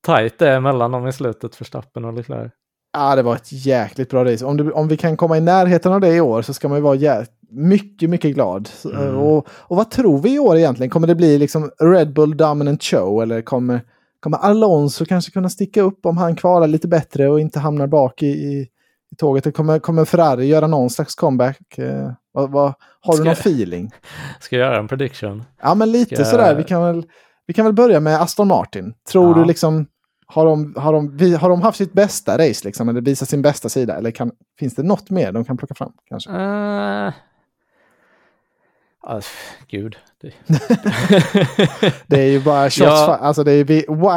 [0.00, 2.52] tajt det är mellan dem i slutet för Stappen och Leclerc.
[2.92, 4.44] ja det var ett jäkligt bra race.
[4.44, 6.78] Om, det, om vi kan komma i närheten av det i år så ska man
[6.78, 8.68] ju vara jä- mycket, mycket glad.
[8.84, 9.16] Mm.
[9.16, 10.90] Och, och vad tror vi i år egentligen?
[10.90, 13.80] Kommer det bli liksom Red Bull Dominant Show eller kommer,
[14.22, 18.22] kommer Alonso kanske kunna sticka upp om han kvalar lite bättre och inte hamnar bak
[18.22, 18.68] i, i,
[19.12, 19.56] i tåget?
[19.56, 21.78] Kommer, kommer Ferrari göra någon slags comeback?
[21.78, 23.90] Eh, vad, vad, har du Ska- någon feeling?
[24.40, 25.44] Ska jag göra en prediction?
[25.62, 26.54] Ja, men lite Ska- sådär.
[26.54, 27.06] Vi kan, väl,
[27.46, 28.94] vi kan väl börja med Aston Martin.
[29.12, 29.42] Tror Ja.
[29.42, 29.86] du liksom,
[30.26, 33.68] har de, har, de, har de haft sitt bästa race liksom, eller visat sin bästa
[33.68, 33.96] sida?
[33.96, 36.30] Eller kan, finns det något mer de kan plocka fram kanske?
[36.30, 37.12] Uh...
[39.68, 39.96] gud.
[40.22, 40.32] Det...
[42.06, 43.16] Det är ju bara shots, Ja.
[43.20, 43.64] alltså det är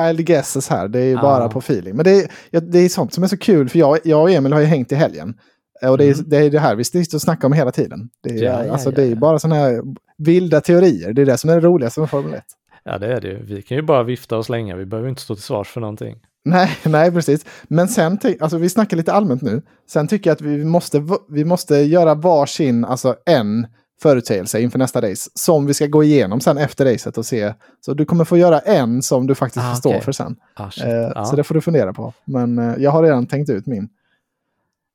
[0.07, 0.87] wild guesses här.
[0.87, 1.95] Det är ju bara på feeling.
[1.95, 2.11] Men det
[2.51, 4.65] är, det är sånt som är så kul, för jag, jag och Emil har ju
[4.65, 5.33] hängt i helgen.
[5.81, 6.25] Eh, Och det är, Mm.
[6.29, 8.09] det är det här vi sitter och snackar om hela tiden.
[8.23, 9.81] Det är, Ja, ja, alltså, det är bara sådana här
[10.17, 11.13] vilda teorier.
[11.13, 12.43] Det är det som är det roligaste med Formel 1.
[12.83, 13.37] ja, det är det.
[13.43, 14.75] Vi kan ju bara vifta och slänga.
[14.75, 16.15] Vi behöver inte stå till svars för någonting.
[16.45, 17.45] Nej, nej, precis.
[17.63, 19.61] Men sen, alltså vi snackar lite allmänt nu.
[19.89, 23.67] Sen tycker jag att vi måste, vi måste göra varsin, alltså en
[24.01, 25.29] förutsägelse inför nästa race.
[25.33, 27.53] Som vi ska gå igenom sen efter racet och se.
[27.81, 30.01] Så du kommer få göra en som du faktiskt Ah, förstår okej.
[30.01, 30.35] för sen.
[30.53, 30.69] Ah.
[30.83, 31.25] Eh, ja.
[31.25, 32.13] Så det får du fundera på.
[32.25, 33.89] Men eh, jag har redan tänkt ut min.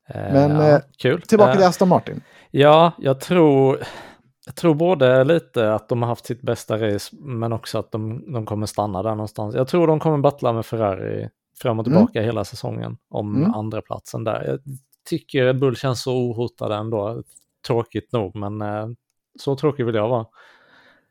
[0.08, 1.22] Eh, men, ja, eh, kul.
[1.22, 2.20] Tillbaka Eh, till Aston Martin.
[2.50, 3.78] Ja, jag tror,
[4.46, 8.32] jag tror både lite att de har haft sitt bästa race, men också att de,
[8.32, 9.54] de kommer stanna där någonstans.
[9.54, 11.28] Jag tror de kommer battla med Ferrari
[11.62, 11.96] fram och Mm.
[11.98, 13.54] tillbaka hela säsongen om Mm.
[13.54, 14.44] andra platsen där.
[14.44, 14.58] Jag
[15.08, 17.22] tycker Red Bull känns så ohotade ändå.
[17.66, 18.86] Tråkigt nog, men eh,
[19.40, 20.26] så tråkig vill jag vara.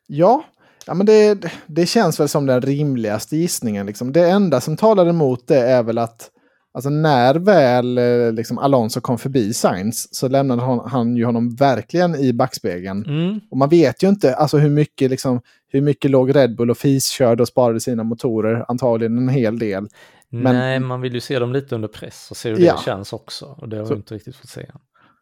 [0.08, 0.44] Ja,
[0.86, 3.86] ja men det, det känns väl som den rimligaste gissningen.
[3.86, 4.12] Liksom.
[4.12, 6.32] Det enda som talar emot det är väl att
[6.74, 11.56] alltså när väl eh, liksom Alonso kom förbi Sainz så lämnade han, han ju honom
[11.56, 13.06] verkligen i backspegeln.
[13.06, 13.40] Mm.
[13.52, 16.78] Och man vet ju inte alltså, hur, mycket, liksom, hur mycket låg Red Bull och
[16.78, 18.66] fiskörde och sparade sina motorer.
[18.68, 19.88] Antagligen en hel del.
[20.32, 22.74] Men- Nej, man vill ju se dem lite under press och se hur Ja.
[22.76, 23.46] det känns också.
[23.58, 24.66] Och det har Så- vi inte riktigt fått se.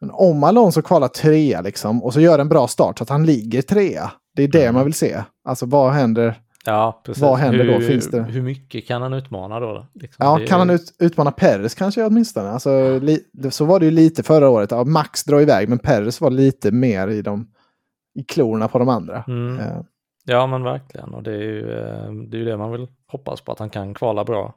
[0.00, 3.26] Men om Alonso kvalar trea liksom, och så gör en bra start så att han
[3.26, 4.10] ligger trea.
[4.36, 4.74] Det är det Mm.
[4.74, 5.22] man vill se.
[5.44, 6.34] Alltså vad händer?
[6.64, 7.22] Ja, precis.
[7.22, 7.80] Vad händer hur, då?
[7.80, 9.86] Finns det- Hur mycket kan han utmana då?
[9.94, 10.26] Liksom?
[10.26, 12.50] Ja, kan han ut, utmana Perez kanske åtminstone?
[12.50, 14.70] Alltså, li, så var det ju lite förra året.
[14.70, 17.48] Ja, Max drar iväg, men Perez var lite mer i, de,
[18.14, 19.24] i klorna på de andra.
[19.28, 19.58] Mm.
[19.58, 19.80] Eh,
[20.30, 21.14] Ja, men verkligen.
[21.14, 23.70] Och det är, ju, eh, det är ju det man vill hoppas på, att han
[23.70, 24.54] kan kvala bra,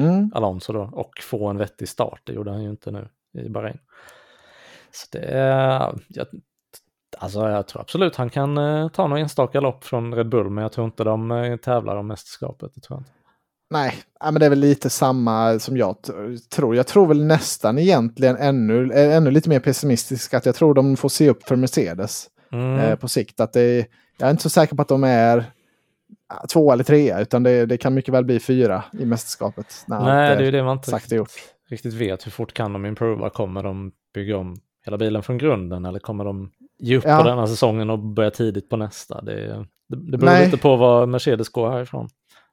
[0.00, 0.30] mm.
[0.34, 2.20] Alonso då, och få en vettig start.
[2.24, 3.78] Det gjorde han ju inte nu i Bahrain.
[4.92, 6.26] Så det är, jag,
[7.18, 10.62] alltså jag tror absolut han kan eh, ta några enstaka lopp från Red Bull, men
[10.62, 12.74] jag tror inte de eh, tävlar om mästerskapet.
[12.74, 13.10] Det tror jag inte.
[13.70, 15.96] Nej, men det är väl lite samma som jag
[16.50, 16.76] tror.
[16.76, 20.96] Jag tror väl nästan egentligen ännu, eh, ännu lite mer pessimistisk att jag tror de
[20.96, 22.96] får se upp för Mercedes Mm.
[22.98, 23.40] på sikt.
[23.40, 23.86] Att det,
[24.18, 25.44] jag är inte så säker på att de är
[26.52, 29.84] två eller trea, utan det, det kan mycket väl bli fyra i mästerskapet.
[29.86, 31.30] Nej, det är ju det man inte och gjort.
[31.68, 32.26] riktigt vet.
[32.26, 33.30] Hur fort kan de improva?
[33.30, 37.18] Kommer de bygga om hela bilen från grunden eller kommer de ge upp Ja.
[37.22, 39.20] på denna säsongen och börja tidigt på nästa?
[39.22, 39.34] Det,
[39.88, 40.44] det, det beror Nej.
[40.44, 42.08] lite på vad Mercedes går härifrån.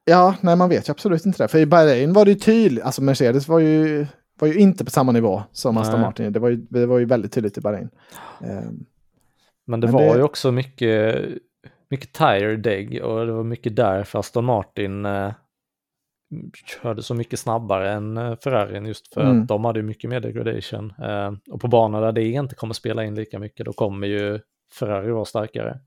[0.05, 1.47] Ja, nej man vet ju absolut inte det.
[1.47, 4.07] För i Bahrain var det ju tydligt, alltså Mercedes var ju,
[4.39, 6.07] var ju inte på samma nivå som Aston Nej.
[6.07, 6.33] Martin.
[6.33, 7.89] Det var, ju, det var ju väldigt tydligt i Bahrain.
[8.43, 8.85] Ehm,
[9.67, 11.25] Men det Men var det- ju också mycket,
[11.89, 15.31] mycket tire deg och det var mycket där för Aston Martin eh,
[16.81, 19.41] körde så mycket snabbare än eh, Ferrarin just för Mm.
[19.41, 20.93] att de hade mycket mer degradation.
[21.03, 24.39] Eh, och på banor där det inte kommer spela in lika mycket, då kommer ju
[24.79, 25.79] Ferrari vara starkare.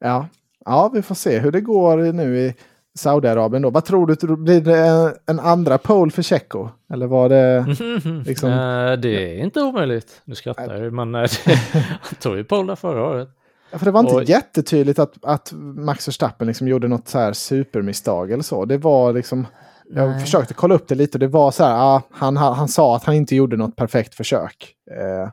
[0.00, 0.26] Ja.
[0.64, 2.54] ja, vi får se hur det går nu i
[2.94, 3.70] Saudiarabien då.
[3.70, 6.68] Vad tror du, blir det en, andra pole för Tjecko?
[6.92, 7.66] Eller var det...
[8.26, 10.22] Liksom- Eh, det är inte omöjligt.
[10.24, 11.28] Nu skrattar jag men han
[12.20, 13.28] tog ju pole där förra året.
[13.70, 17.18] Ja, för det var inte Och- jättetydligt att, att Max Verstappen liksom gjorde något så
[17.18, 18.64] här supermisstag eller så.
[18.64, 19.46] Det var liksom...
[19.90, 20.20] Jag Nej.
[20.20, 23.04] försökte kolla upp det lite och det var så här, ah, han, han, sa att
[23.04, 24.74] han inte gjorde något perfekt försök.
[24.90, 25.30] Eh,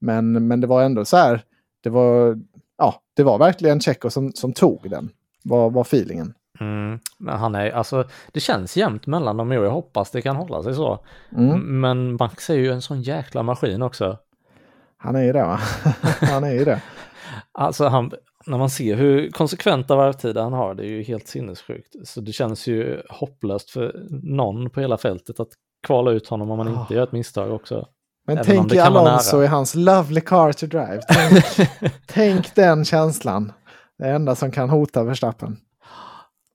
[0.00, 1.42] men, men det var ändå så här,
[1.82, 2.38] det var,
[2.78, 5.10] ja, det var verkligen Tjecko som, som tog den.
[5.44, 6.34] Var, var feelingen.
[6.60, 9.64] Mm, men han är, alltså, det känns jämnt mellan dem år.
[9.64, 10.98] Jag hoppas det kan hålla sig så.
[11.36, 11.80] Mm.
[11.80, 14.18] Men Max är ju en sån jäkla maskin också.
[14.96, 15.60] Han är ju det va?
[16.20, 16.82] han är ju det.
[17.52, 18.12] Alltså han,
[18.46, 21.94] när man ser hur konsekventa varvtider han har, det är ju helt sinnessjukt.
[22.04, 25.48] Så det känns ju hopplöst för någon på hela fältet att
[25.86, 26.94] kvala ut honom om man inte Ah.
[26.94, 27.88] gör ett misstag också.
[28.26, 31.00] Men Även tänk i Alonso i hans lovely car to drive.
[31.08, 31.68] Tänk,
[32.06, 33.52] tänk den känslan.
[33.98, 35.56] Det enda som kan hota Verstappen.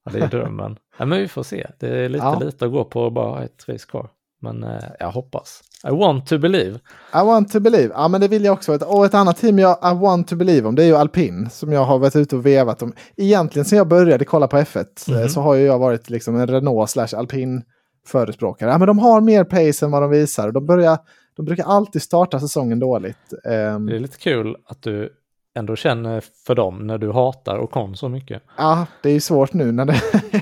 [0.06, 0.78] Ja, det är drömmen.
[0.98, 1.68] ja, men vi får se.
[1.80, 2.40] Det är lite Ja.
[2.40, 4.10] lite att gå på bara ett race kvar.
[4.42, 5.62] Men eh, jag hoppas.
[5.88, 6.80] I want to believe.
[7.14, 7.90] I want to believe.
[7.94, 8.76] Ja, men det vill jag också.
[8.76, 11.72] Och ett annat team jag I want to believe om det är ju Alpin som
[11.72, 12.94] jag har varit ute och vevat om.
[13.18, 15.30] Egentligen sen jag började kolla på F1 eh, Mhm.
[15.30, 17.62] så har ju jag varit liksom en Renault slash Alpin
[18.08, 18.70] förespråkare.
[18.70, 20.48] Ja, men de har mer pace än vad de visar.
[20.48, 20.98] och De, börjar,
[21.36, 23.18] de brukar alltid starta säsongen dåligt.
[23.46, 25.10] Ehm, Det är lite kul att du
[25.56, 28.44] ändå känner för dem när du hatar Ocon så mycket.
[28.58, 30.02] Ja, det är ju svårt nu när det,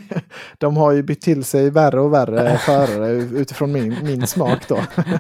[0.58, 4.80] de har ju bytt till sig värre och värre förare utifrån min, min smak då.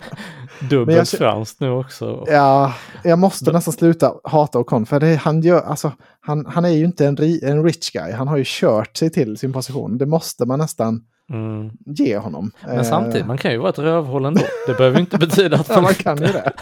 [0.69, 2.23] Dubbelt jag- franskt nu också.
[2.27, 2.73] Ja,
[3.03, 6.85] jag måste nästan sluta hata Ocon för det, han, gör, alltså, han, han är ju
[6.85, 8.11] inte en, en rich guy.
[8.11, 9.97] Han har ju kört sig till sin position.
[9.97, 11.69] Det måste man nästan Mm.
[11.85, 12.51] ge honom.
[12.65, 14.41] Men Eh, samtidigt, man kan ju vara ett rövhål ändå.
[14.67, 16.53] Det behöver ju inte betyda att Ja, man, man kan ju det.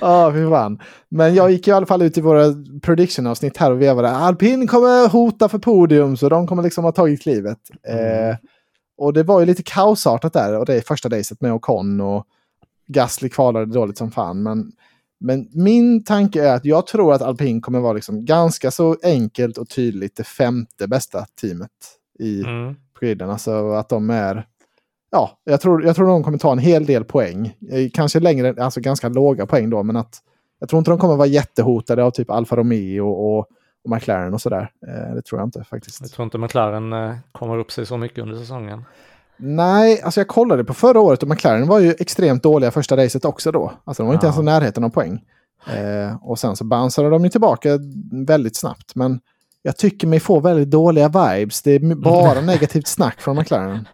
[0.00, 0.78] Ja, fy fan.
[1.08, 2.44] Men jag gick i alla fall ut i våra
[2.82, 4.10] prediction-avsnitt här och vevade.
[4.10, 7.58] Alpin kommer hota för podium, så de kommer liksom ha tagit klivet.
[7.88, 8.30] Mm.
[8.30, 8.36] Eh,
[8.98, 12.26] och det var ju lite kaosartat där, och det är första racet med Ocon och
[12.86, 14.42] Gasly kvalade dåligt som fan.
[14.42, 14.72] Men,
[15.20, 19.58] men min tanke är att jag tror att Alpin kommer vara liksom ganska så enkelt
[19.58, 21.70] och tydligt det femte bästa teamet
[22.18, 22.74] i mm.
[23.02, 23.30] Griden.
[23.30, 24.46] Alltså att de är...
[25.10, 27.46] Ja, jag tror, jag tror de kommer ta en hel del poäng.
[27.70, 30.18] Eh, Kanske längre, alltså ganska låga poäng då, men att
[30.60, 33.38] jag tror inte de kommer vara jättehotade av typ Alfa Romeo och,
[33.84, 34.70] och, McLaren och sådär.
[34.88, 36.14] Eh, det tror jag inte Jag faktiskt.
[36.14, 38.84] tror inte McLaren eh, kommer upp sig så mycket under säsongen.
[39.36, 43.24] Nej, alltså jag kollade på förra året och McLaren var ju extremt dåliga första racet
[43.24, 43.72] också då.
[43.84, 44.30] Alltså de var inte Ja.
[44.32, 45.24] ens i närheten av poäng.
[45.66, 47.68] Eh, och sen så bounceade de ju tillbaka
[48.26, 48.94] väldigt snabbt.
[48.94, 49.20] Men
[49.62, 51.62] jag tycker mig få väldigt dåliga vibes.
[51.62, 53.88] Det är bara negativt snack från McLaren.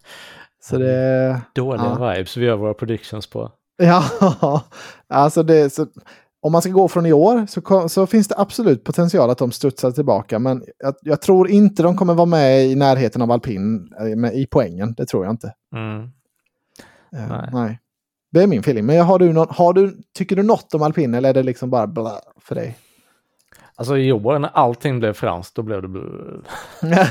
[0.63, 1.41] Så det...
[1.55, 2.13] Dåliga Ja.
[2.15, 3.53] vibes vi gör våra predictions på.
[3.83, 4.05] Ja,
[5.09, 5.87] alltså det, så,
[6.41, 9.53] om man ska gå från i år så, så finns det absolut potential att de
[9.53, 10.39] studsar tillbaka.
[10.39, 14.35] Men jag, jag tror inte de kommer vara med i närheten av alpin eh, med,
[14.35, 14.95] i poängen.
[14.97, 15.55] Det tror jag inte.
[15.75, 16.03] Mm.
[17.17, 17.49] Eh, Nej.
[17.53, 17.79] nej.
[18.31, 18.87] Det är min feeling.
[18.87, 21.71] Men har du någon, har du, tycker du något om alpin eller är det liksom
[21.71, 22.77] bara bla för dig?
[23.79, 25.89] Alltså i år när allting blev franskt, då blev det...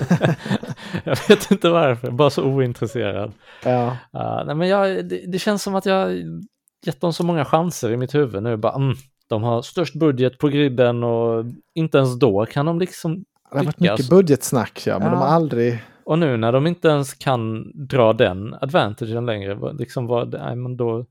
[1.04, 3.32] jag vet inte varför, bara så ointresserad.
[3.64, 3.98] ja.
[4.16, 6.12] Uh, nej, men jag, det, det känns som att jag
[6.86, 8.58] gett dem så många chanser i mitt huvud nu.
[8.58, 8.96] Bara, mm,
[9.28, 13.16] de har störst budget på griden och inte ens då kan de liksom...
[13.16, 14.00] Det har varit lyckas.
[14.00, 15.14] mycket budgetsnack, ja, men Ja.
[15.14, 15.84] de har aldrig...
[16.04, 20.78] Och nu när de inte ens kan dra den advantagen längre, liksom vad, nej, men
[20.78, 21.06] då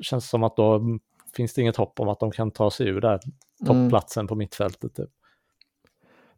[0.00, 0.82] känns det som att då
[1.36, 3.20] finns det inget hopp om att de kan ta sig ur där
[3.53, 3.53] Mm.
[3.66, 4.94] Toppplatsen på mittfältet.
[4.94, 5.10] Typ.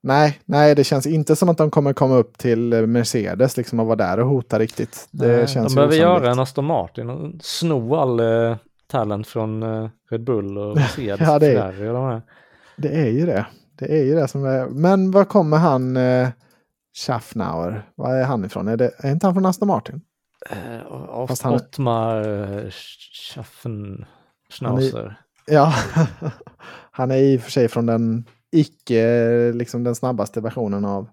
[0.00, 3.80] Nej, nej, det känns inte som att de kommer komma upp till eh, Mercedes liksom
[3.80, 5.08] och vara där och hota riktigt.
[5.10, 6.22] Det Nej, känns de behöver osannolikt.
[6.24, 11.20] göra en Aston Martin och sno all eh, talent från eh, Red Bull och Mercedes
[11.28, 12.22] Ja, det är- och de här.
[12.76, 13.46] Det är ju det.
[13.78, 14.66] Det är ju det som är...
[14.66, 16.28] Men var kommer han eh,
[17.06, 17.90] Schaffnauer?
[17.94, 18.68] Var är han ifrån?
[18.68, 20.00] Är, det, är inte han från Aston Martin?
[20.88, 22.28] Och Fast han- Ottmar
[22.64, 22.70] eh,
[23.34, 24.04] Schaffen
[24.50, 25.20] Schnauzer.
[25.46, 25.74] Ja,
[26.96, 31.09] han är i och för sig från den icke, liksom den snabbaste versionen av,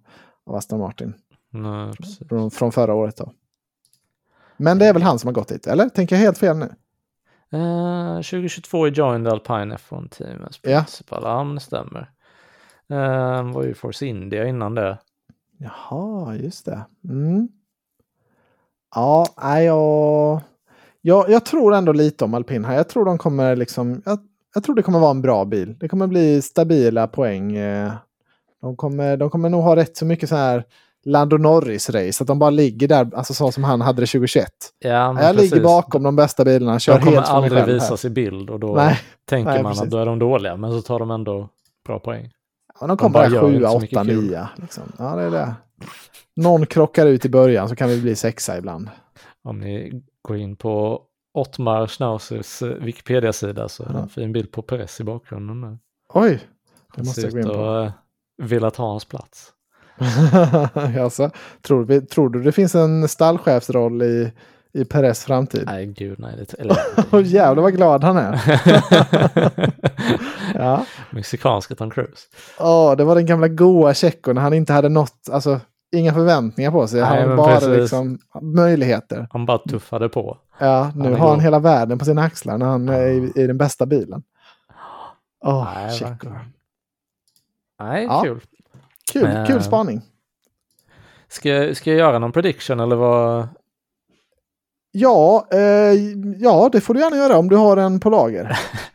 [0.46, 1.14] av Aston Martin.
[1.50, 1.94] Nej.
[2.30, 3.34] Från, från förra året då.
[4.58, 5.90] Men det är väl han som har gått dit, eller?
[5.90, 6.70] Tänker jag helt fel nu?
[7.58, 10.80] Eh, 2022 i Joined Alpine F1 Team as Ja.
[10.80, 11.22] principal.
[11.24, 12.10] Ja, men det stämmer.
[12.90, 14.98] Eh, var ju Force India innan det.
[15.58, 16.86] Jaha, just det.
[17.10, 17.48] Mm.
[18.96, 19.26] Ja,
[19.60, 20.42] jag,
[21.02, 22.76] jag, jag tror ändå lite om alpin här.
[22.76, 24.02] Jag tror de kommer liksom...
[24.06, 24.20] Jag,
[24.54, 25.76] jag tror det kommer vara en bra bil.
[25.80, 27.56] Det kommer bli stabila poäng.
[27.56, 27.92] eh.
[28.62, 30.64] De kommer, de kommer nog ha rätt så mycket så här
[31.06, 32.22] Lando Norris-race.
[32.24, 34.48] Att de bara ligger där, alltså så som han hade det 2021.
[34.80, 35.52] Ja, Jag precis.
[35.52, 38.76] ligger bakom de bästa bilarna, kör De kommer helt aldrig visas i bild och då
[38.76, 39.84] Nej, tänker nej, man precis.
[39.84, 41.50] att då är de dåliga, men så tar de ändå
[41.86, 42.30] bra poäng.
[42.80, 44.24] Ja, de kommer bara bara gör inte 7, så mycket 8, kul.
[44.24, 44.48] 9.
[44.56, 44.84] Liksom.
[45.00, 45.54] Ja, det är det.
[46.36, 48.90] Någon krockar ut i början så kan vi bli sexa ibland.
[49.44, 51.02] Om ni går in på
[51.34, 54.00] Ottmar Schnauzers eh, Wikipedia-sida så är det Ja.
[54.02, 55.62] en fin bild på Perez i bakgrunden.
[55.62, 55.78] Där.
[56.14, 56.40] Oj,
[56.96, 57.54] det måste jag gå in på.
[57.82, 57.92] eh,
[58.48, 59.50] vilja ta hans plats.
[61.02, 61.30] alltså,
[61.62, 64.32] tror, vi, tror du det finns en stallchefsroll i,
[64.74, 65.64] i Perez framtid?
[65.66, 66.36] Nej, gud nej.
[66.38, 66.78] Det, eller,
[67.12, 68.42] Åh jävlar vad glad han är.
[70.56, 70.86] ja.
[71.12, 72.28] Mexikanska Tom Cruise.
[72.60, 75.60] Åh, det var den gamla goa Tjecko när han inte hade något, alltså
[75.94, 77.02] inga förväntningar på sig.
[77.02, 77.70] Nej, han men bara precis.
[77.78, 79.28] liksom möjligheter.
[79.32, 80.38] Han bara tuffade på.
[80.60, 83.48] Ja, nu Han har han hela världen på sina axlar när han är i, i
[83.48, 84.24] den bästa bilen.
[85.46, 86.10] Åh, Nej, Tjecko.
[86.12, 86.38] verkligen.
[87.80, 88.22] Nej, Ja.
[88.24, 88.42] kul.
[89.14, 89.46] Kul, Eh.
[89.46, 90.02] kul spaning.
[91.28, 93.48] Ska, ska jag göra någon prediction eller vad?
[94.92, 95.94] Ja, eh,
[96.38, 98.60] ja, det får du gärna göra om du har en på lager.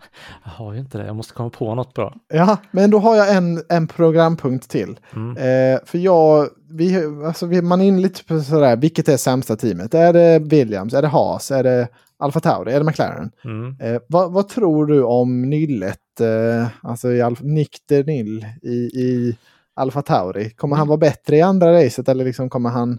[0.59, 1.07] Har ju inte det.
[1.07, 2.14] Jag måste komma på något bra.
[2.29, 4.99] Ja, men då har jag en, en programpunkt till.
[5.16, 5.37] Mm.
[5.37, 9.57] Eh, för jag, vi, alltså vi, man är inne lite på sådär, vilket är sämsta
[9.57, 9.94] teamet?
[9.94, 13.31] Är det Williams, är det Haas, är det Alfa Tauri, är det McLaren?
[13.44, 13.77] Mm.
[13.81, 18.77] Eh, vad, vad tror du om nyllet, eh, alltså i Alf, Nick de Nyll i,
[18.77, 19.38] i
[19.77, 20.51] Alfa Tauri?
[20.51, 22.99] Kommer han vara bättre i andra racet eller liksom kommer han,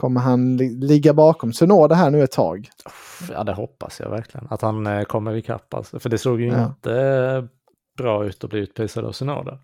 [0.00, 2.68] kommer han li, ligga bakom Sunoda här nu ett tag?
[3.32, 4.46] Ja, det hoppas jag verkligen.
[4.50, 5.98] Att han eh, kommer ikapp alltså.
[5.98, 6.66] För det såg ju Ja.
[6.66, 7.48] inte
[7.98, 9.58] bra ut att bli utprisad av Synoda.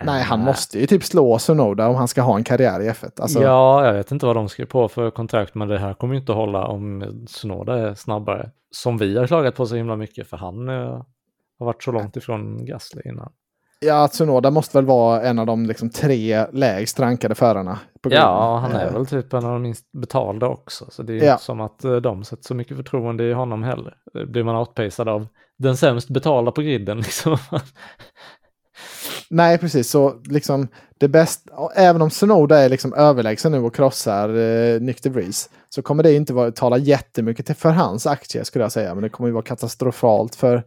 [0.00, 2.88] Nej, han Eh, måste ju typ slå Sunoda om han ska ha en karriär i
[2.90, 3.20] F1.
[3.20, 6.14] Alltså, Ja, jag vet inte vad de skrev på för kontrakt, men det här kommer
[6.14, 8.50] ju inte hålla om Synoda är snabbare.
[8.70, 11.02] Som vi har klagat på så himla mycket, för han eh,
[11.58, 13.32] har varit så långt ifrån Gasly innan.
[13.80, 17.78] Ja, Tsunoda måste väl vara en av de liksom, tre lägst rankade förarna.
[18.02, 21.12] På Ja, han är Eh, väl typ en av de minst betalda också, så det
[21.12, 21.32] är Ja.
[21.32, 23.94] inte som att eh, de sätter så mycket förtroende i honom heller.
[24.18, 25.26] Eh, Blir man outpacad av
[25.58, 27.38] den sämst betalda på griden liksom.
[29.30, 29.90] Nej, precis.
[29.90, 35.02] Så liksom det bästa, även om Tsunoda är liksom överlägsen nu och krossar eh, Nick
[35.02, 38.72] de Vries, så kommer det inte vara, tala jättemycket till, för hans aktier skulle jag
[38.72, 38.94] säga.
[38.94, 40.62] Men det kommer ju vara katastrofalt för,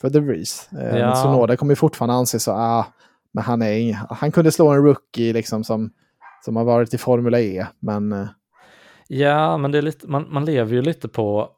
[0.00, 0.68] för Vries.
[0.72, 1.06] Eh, Ja.
[1.06, 2.86] Men Tsunoda kommer fortfarande anses så, ah,
[3.32, 5.90] men han är ing- han kunde slå en rookie liksom som,
[6.44, 7.66] som har varit i Formula E.
[7.78, 8.26] Men eh,
[9.08, 11.48] Ja, men det är lite, man, man lever ju lite på...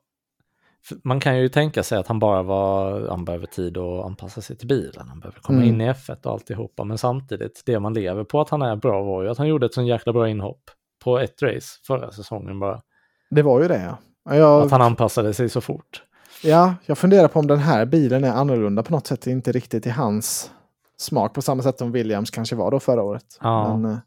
[1.04, 4.56] Man kan ju tänka sig att han bara var, han behöver tid att anpassa sig
[4.56, 5.68] till bilen, han behöver komma Mm.
[5.68, 9.02] in i F1 och alltihopa, men samtidigt, det man lever på att han är bra
[9.02, 10.62] var ju att han gjorde ett sån jäkla bra inhopp
[11.04, 12.82] på ett race förra säsongen bara.
[13.30, 14.36] det var ju det ja.
[14.36, 16.02] Jag, Att han anpassade sig så fort.
[16.42, 19.26] Ja, jag funderar på om den här bilen är annorlunda på något sätt.
[19.26, 20.50] Inte riktigt i hans
[20.98, 23.24] smak på samma sätt som Williams kanske var då förra året.
[23.40, 23.76] Ja.
[23.76, 23.98] Men, eh,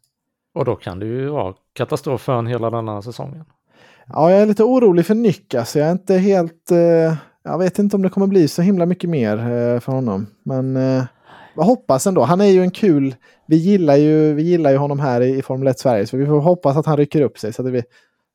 [0.55, 3.45] Och då kan det ju vara katastrof för en hela denna säsongen.
[4.07, 5.53] ja, jag är lite orolig för Nick.
[5.53, 5.79] Alltså.
[5.79, 6.71] Jag är inte helt...
[6.71, 10.27] Eh, jag vet inte om det kommer bli så himla mycket mer eh, för honom.
[10.43, 11.03] Men eh,
[11.55, 12.23] jag hoppas ändå.
[12.23, 13.15] Han är ju en kul...
[13.47, 16.07] Vi gillar ju, vi gillar ju honom här i, i Formel 1 Sverige.
[16.07, 17.53] Så vi får hoppas att han rycker upp sig.
[17.53, 17.83] Så att, vi,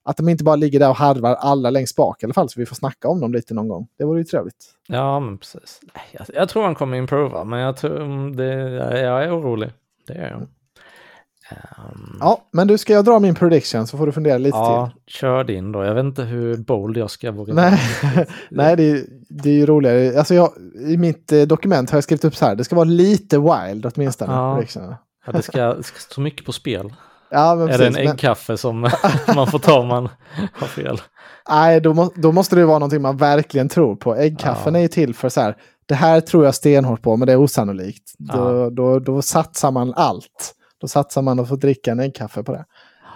[0.05, 2.49] att de inte bara ligger där och harvar alla längst bak i alla fall.
[2.49, 3.89] Så vi får snacka om dem lite någon gång.
[3.99, 4.65] Det vore ju trevligt.
[4.89, 5.81] Ja, men precis.
[6.13, 8.45] Jag, jag tror han kommer improva, men jag, tror, mm, det,
[9.01, 9.71] jag är orolig.
[10.07, 10.47] Det är jag.
[11.51, 14.61] Ehm, Ja, men du ska jag dra min prediction så får du fundera lite till.
[14.61, 15.85] Ja, kör din då.
[15.85, 18.27] Jag vet inte hur bold jag ska våga Nej, vara.
[18.51, 20.19] Nej det, är, det är ju roligare.
[20.19, 20.53] Alltså jag,
[20.87, 22.55] I mitt eh, dokument har jag skrivit upp så här.
[22.55, 24.33] Det ska vara lite wild åtminstone.
[24.33, 24.63] Ja.
[25.27, 26.93] Ja, det, ska, det ska stå mycket på spel.
[27.31, 28.81] Ja, är det en precis, men- äggkaffe som
[29.35, 30.09] man får ta om man
[30.53, 31.01] har fel?
[31.49, 34.14] Nej, då, må, då måste det vara någonting man verkligen tror på.
[34.16, 34.79] Äggkaffen Ja.
[34.79, 35.57] är ju till för så här.
[35.87, 38.12] Det här tror jag stenhårt på, men det är osannolikt.
[38.19, 38.33] Då,
[38.64, 38.71] Ja.
[38.71, 40.55] då, då satsar man allt.
[40.81, 42.64] Då satsar man att få dricka en äggkaffe på det.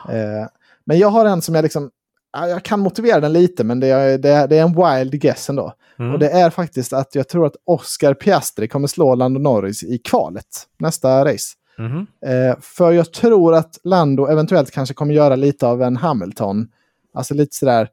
[0.08, 0.46] Eh,
[0.86, 1.90] men jag har en som jag liksom...
[2.32, 5.20] ja, Jag kan motivera den lite, men det är, det är, det är en wild
[5.22, 5.72] guess ändå.
[5.98, 6.12] Mm.
[6.12, 9.98] Och det är faktiskt att jag tror att Oscar Piastri kommer slå Lando Norris i
[9.98, 10.46] kvalet
[10.78, 11.54] nästa race.
[11.78, 12.06] Mhm.
[12.26, 16.68] Eh, för jag tror att Lando eventuellt kanske kommer göra lite av en Hamilton.
[17.14, 17.88] Alltså lite sådär,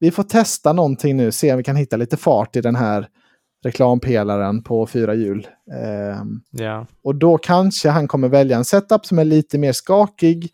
[0.00, 3.08] vi får testa någonting nu, se om vi kan hitta lite fart i den här
[3.64, 5.46] reklampelaren på fyra hjul.
[5.72, 10.50] Ehm, Ja, och då kanske han kommer välja en setup som är lite mer skakig.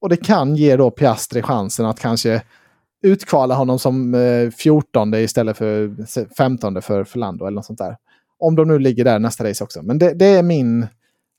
[0.00, 2.42] Och det kan ge då Piastri chansen att kanske
[3.02, 7.96] utkvala honom som eh, 14 istället för 15 för, för Lando eller något sånt där.
[8.38, 9.82] Om de nu ligger där nästa race också.
[9.82, 10.86] Men det, det är min...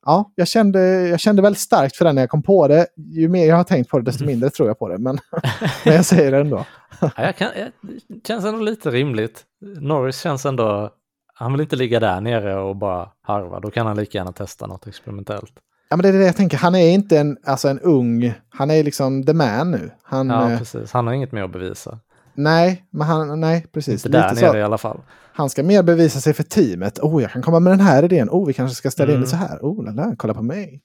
[0.05, 2.87] Ja, jag kände, jag kände väldigt starkt för den när jag kom på det.
[2.95, 4.97] Ju mer jag har tänkt på det, desto mindre tror jag på det.
[4.97, 5.19] Men,
[5.85, 6.65] men jag säger det ändå.
[7.01, 7.71] Ja, jag kan, jag,
[8.07, 9.43] det känns ändå lite rimligt.
[9.79, 10.89] Norris känns ändå,
[11.33, 13.59] han vill inte ligga där nere och bara harva.
[13.59, 15.53] Då kan han lika gärna testa något experimentellt.
[15.89, 16.57] Ja, men det är det jag tänker.
[16.57, 18.33] Han är inte en, alltså en ung...
[18.49, 19.91] han är liksom the man nu.
[20.03, 20.91] Han, Ja, eh, precis.
[20.91, 21.99] Han har inget mer att bevisa.
[22.33, 24.05] Nej, men han, nej, precis.
[24.05, 25.01] Inte där nere i alla fall.
[25.33, 26.99] Han ska mer bevisa sig för teamet.
[26.99, 28.29] Oh, jag kan komma med den här idén.
[28.29, 29.21] Oh, vi kanske ska ställa in Mm.
[29.23, 29.59] det så här.
[29.61, 30.81] Oh, la, la, kolla på mig.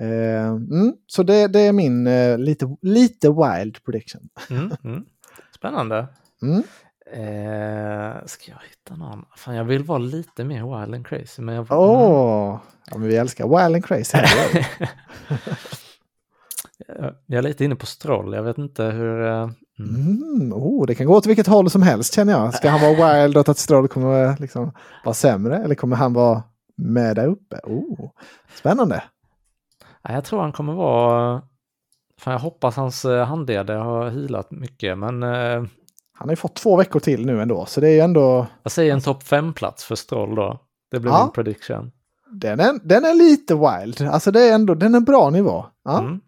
[0.00, 4.28] Eh, mm, så det, det är min eh, lite, lite wild prediction.
[4.50, 5.04] Mm, mm.
[5.54, 6.06] Spännande.
[6.42, 6.62] Mm.
[7.12, 9.24] Eh, ska jag hitta någon?
[9.36, 11.42] Fan, jag vill vara lite mer wild and crazy.
[11.42, 12.58] Men jag, Åh,
[12.90, 14.18] ja, men vi älskar wild and crazy.
[16.98, 18.34] Jag- jag är lite inne på stroll.
[18.34, 19.22] Jag vet inte hur...
[19.78, 20.22] Mm.
[20.36, 22.54] Mm, oh, det kan gå åt vilket håll som helst känner jag.
[22.54, 24.72] Ska han vara wild och att Stroll kommer liksom
[25.04, 26.42] vara sämre eller kommer han vara
[26.76, 27.60] med där uppe?
[27.64, 28.10] Oh,
[28.54, 29.02] spännande.
[30.02, 31.42] Jag tror han kommer vara...
[32.20, 35.62] Fan, jag hoppas hans eh, handleder har healat mycket, men eh,
[36.12, 38.46] Han har ju fått två veckor till nu ändå, så det är ju ändå...
[38.62, 40.58] jag säger en topp fem-plats för Stroll då.
[40.90, 41.22] Det blir Ja.
[41.24, 41.92] min prediction.
[42.32, 44.08] Den är, den är lite wild.
[44.10, 45.64] Alltså det är ändå, den är bra nivå.
[45.84, 45.98] Ja.
[45.98, 46.20] Mm.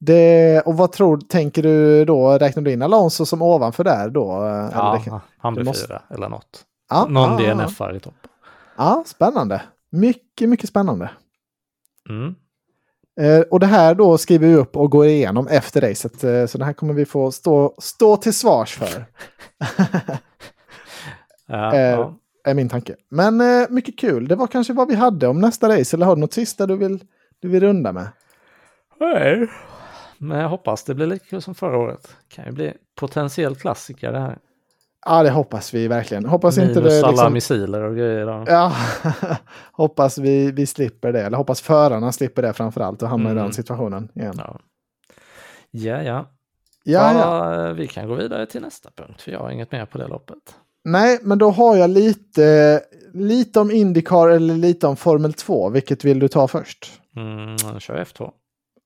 [0.00, 4.32] Det, och vad tror, tänker du då, räknar du in Alonso som ovanför där då?
[4.42, 6.64] Eller Ja, det kan- han blir måste- fyra eller något.
[6.90, 8.14] ja, Någon ja, DNF-are i topp.
[8.76, 9.62] Ja, spännande.
[9.90, 11.10] Mycket, mycket spännande.
[12.08, 12.34] Mm.
[13.20, 16.24] Eh, och det här då skriver vi upp och går igenom efter racet.
[16.24, 19.04] Eh, så det här kommer vi få stå, stå till svars för.
[21.46, 22.14] Ja, Eh, ja.
[22.44, 22.94] är min tanke.
[23.10, 24.28] Men eh, mycket kul.
[24.28, 25.96] Det var kanske vad vi hade om nästa race.
[25.96, 27.04] Eller har du något sista du vill,
[27.40, 28.06] du vill runda med?
[29.00, 29.48] Nej.
[30.18, 32.16] Men jag hoppas det blir lika kul som förra året.
[32.28, 34.38] Kan ju bli potentiell klassiker det här.
[35.06, 36.24] Ja, det hoppas vi verkligen.
[36.26, 37.32] Hoppas Minus inte det alla liksom...
[37.32, 38.26] missiler och grejer.
[38.26, 38.44] Då.
[38.46, 38.72] Ja,
[39.72, 41.22] hoppas vi, vi slipper det.
[41.22, 43.44] Eller hoppas förarna slipper det framför allt och hamnar i Mm.
[43.44, 44.34] den situationen igen.
[44.36, 44.58] Ja,
[45.70, 46.02] ja.
[46.02, 46.26] ja.
[46.84, 47.66] Ja, ja.
[47.66, 50.06] Ja, Vi kan gå vidare till nästa punkt, för jag har inget mer på det
[50.08, 50.54] loppet.
[50.84, 52.80] Nej, men då har jag lite,
[53.14, 55.68] lite om Indycar eller lite om Formel 2.
[55.68, 57.00] Vilket vill du ta först?
[57.16, 58.30] Mm, kör F2.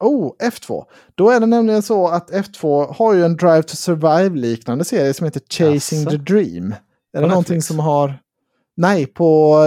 [0.02, 0.84] Oh, F2.
[1.14, 5.24] Då är det nämligen så att F2 har ju en Drive to Survive-liknande serie som
[5.24, 6.10] heter Chasing Jaså?
[6.10, 6.74] the Dream.
[7.16, 8.18] Är det någonting som har...
[8.76, 9.58] Nej, på,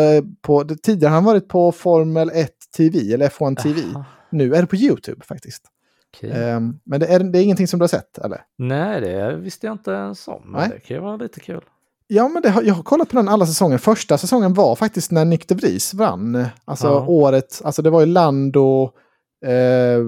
[0.42, 0.64] på...
[0.84, 3.82] Tidigare har han varit på Formel 1 TV, eller F1 TV.
[3.94, 5.64] Jaha, Nu är det på YouTube faktiskt.
[6.18, 6.32] okej.
[6.32, 8.42] Ehm, men det är, det är ingenting som du har sett, eller?
[8.58, 10.42] Nej, det visste jag inte ens om.
[10.46, 10.70] Men Nej.
[10.74, 11.62] det kan ju vara lite kul.
[12.08, 13.78] Ja, men det jag har kollat på den alla säsonger.
[13.78, 16.46] Första säsongen var faktiskt när Nick de Vries vann.
[16.66, 17.06] Alltså Ja.
[17.08, 18.92] året, alltså det var ju Lando,
[19.46, 20.02] eh,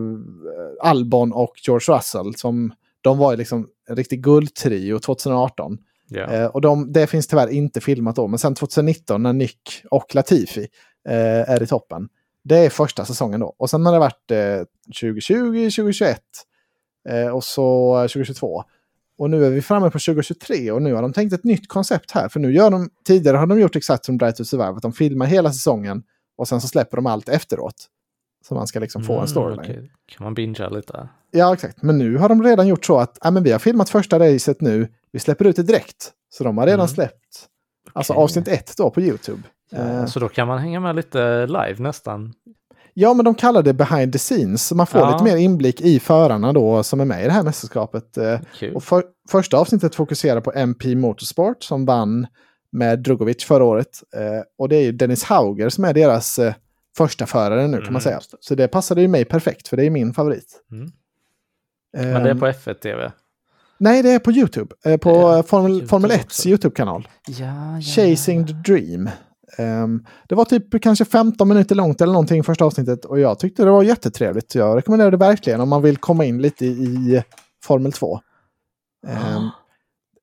[0.82, 5.78] Albon och George Russell som, de var ju liksom en riktig guldtrio 2018.
[6.10, 6.32] Ja.
[6.32, 10.16] Eh, och de, det finns tyvärr inte filmat då, men sen 2019 när Nick och
[10.16, 10.68] Latifi
[11.10, 12.10] eh, är i toppen.
[12.44, 13.56] Det är första säsongen då.
[13.58, 14.66] Och sen har det varit eh,
[15.02, 16.22] 2020, 2021
[17.10, 18.64] eh, och så 2022.
[19.18, 22.12] Och nu är vi framme på 2023 och nu har de tänkt ett nytt koncept
[22.12, 22.30] här.
[22.30, 24.94] För nu gör de, tidigare har de gjort exakt som Drive to Survive, att de
[24.94, 26.04] filmar hela säsongen
[26.38, 27.88] och sen så släpper de allt efteråt.
[28.48, 29.60] Så man ska liksom få en Mm, storyline.
[29.60, 29.92] okej.
[30.12, 31.10] Kan man bingea lite?
[31.32, 31.84] Ja, exakt.
[31.84, 34.62] Men nu har de redan gjort så att ja, men vi har filmat första racet
[34.62, 36.12] nu, vi släpper ut det direkt.
[36.30, 36.88] Så de har redan Mm.
[36.88, 37.48] släppt
[37.94, 38.24] alltså Okej.
[38.24, 39.42] avsnitt ett då på YouTube.
[39.72, 42.34] Ja, Eh, Så då kan man hänga med lite live nästan.
[42.94, 44.68] Ja, men de kallar det behind the scenes.
[44.68, 45.12] Så man får Ja.
[45.12, 48.18] lite mer inblick i förarna då som är med i det här mästerskapet.
[48.18, 48.76] Eh, Kul.
[48.76, 52.28] Och för, första avsnittet fokuserar på MP Motorsport som vann
[52.72, 54.04] med Drugovic förra året.
[54.16, 56.54] Eh, och det är ju Dennis Hauger som är deras eh,
[56.98, 58.16] första förare nu kan man säga.
[58.16, 58.38] just det.
[58.42, 60.62] Så det passade ju mig perfekt för det är min favorit.
[60.72, 60.92] Mm.
[61.94, 63.12] Men det är Ehm, på F1 TV?
[63.78, 64.76] Nej, det är på YouTube.
[64.86, 66.50] Eh, på Ja, Formel, YouTube Formel 1s också.
[66.50, 67.08] YouTube-kanal.
[67.28, 67.36] Ja,
[67.76, 69.10] ja, Chasing the Dream.
[69.58, 73.64] Ehm, det var typ kanske 15 minuter långt eller någonting första avsnittet och jag tyckte
[73.66, 74.56] det var jättetrevligt.
[74.56, 77.24] Jag rekommenderar det verkligen om man vill komma in lite i,
[77.64, 78.20] Formel 2.
[79.08, 79.50] Ehm,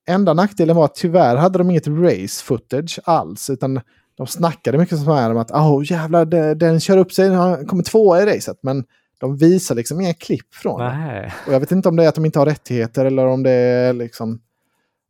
[0.08, 3.80] enda nackdelen var att tyvärr hade de inget race footage alls utan
[4.16, 7.66] de snackade mycket som här om att oh, jävlar den, den kör upp sig, han
[7.66, 8.84] kommer tvåa i racet men
[9.20, 10.80] de visar liksom inga klipp från.
[10.80, 11.32] Nej.
[11.46, 13.50] Och jag vet inte om det är att de inte har rättigheter eller om det
[13.50, 14.40] är liksom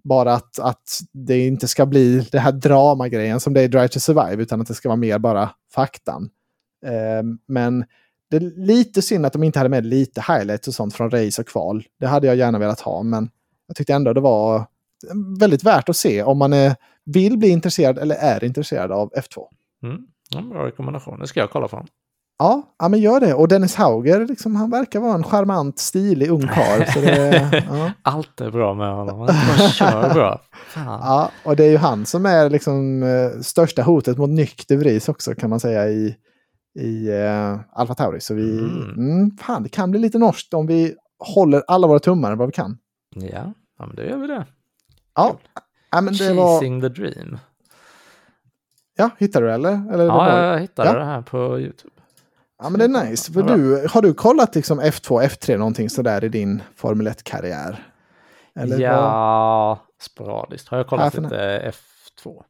[0.05, 3.89] bara att, att det inte ska bli det här dramagrejen som det är i Drive
[3.89, 6.29] to Survive utan att det ska vara mer bara faktan.
[6.87, 7.85] Ehm, men
[8.31, 11.43] det är lite synd att de inte hade med lite highlights och sånt från race
[11.43, 11.85] och kval.
[12.01, 13.31] Det hade jag gärna velat ha men
[13.67, 14.67] jag tyckte ändå det var
[15.39, 19.43] väldigt värt att se om man är, vill bli intresserad eller är intresserad av F2.
[19.83, 20.03] Mm.
[20.31, 21.87] Ja, bra rekommendation, det ska jag kolla på.
[22.39, 23.35] Ja, ja men gör det.
[23.35, 27.05] Och Dennis Hauger, liksom, han verkar vara en charmant, stilig ung karl.
[27.79, 27.93] ja.
[28.03, 30.41] Allt är bra med honom, han kör bra.
[30.69, 30.85] Fan.
[31.03, 34.77] Ja, och det är ju han som är liksom eh, största hotet mot Nyck de
[34.77, 36.17] Vries också kan man säga i,
[36.79, 38.21] i eh, Alfa Tauri.
[38.21, 38.93] Så vi, Mm.
[38.97, 40.95] mm, fan det kan bli lite norskt om vi
[41.35, 42.79] håller alla våra tummar vad vi kan.
[43.15, 44.47] Ja, ja men då gör vi det.
[45.15, 45.39] Ja,
[45.95, 47.39] ja men det var, Chasing the dream.
[48.97, 49.73] ja hittar du det eller?
[49.93, 50.95] eller det Ja, var, jag hittade Ja.
[50.99, 51.95] det här på YouTube.
[52.63, 53.33] Ja, men det är nice.
[53.33, 53.57] För Ja.
[53.57, 57.87] du, har du kollat liksom F2, F3 någonting sådär i din Formel 1-karriär?
[58.55, 61.73] Eller vad- ja, sporadiskt har jag kollat lite
[62.25, 62.43] F2.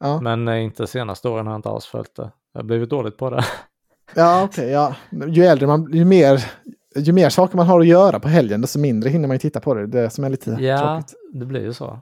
[0.00, 0.20] ja.
[0.20, 2.30] Men eh, inte senaste åren har jag inte alls följt det.
[2.52, 3.44] Jag har blivit dåligt på det.
[4.14, 4.70] Ja, okej.
[4.70, 4.94] ja.
[5.28, 6.44] Ju äldre man ju mer,
[6.96, 9.60] ju mer saker man har att göra på helgen, desto mindre hinner man ju titta
[9.60, 9.86] på det.
[9.86, 11.14] Det är som är lite Ja, tråkigt.
[11.32, 11.98] det blir ju så.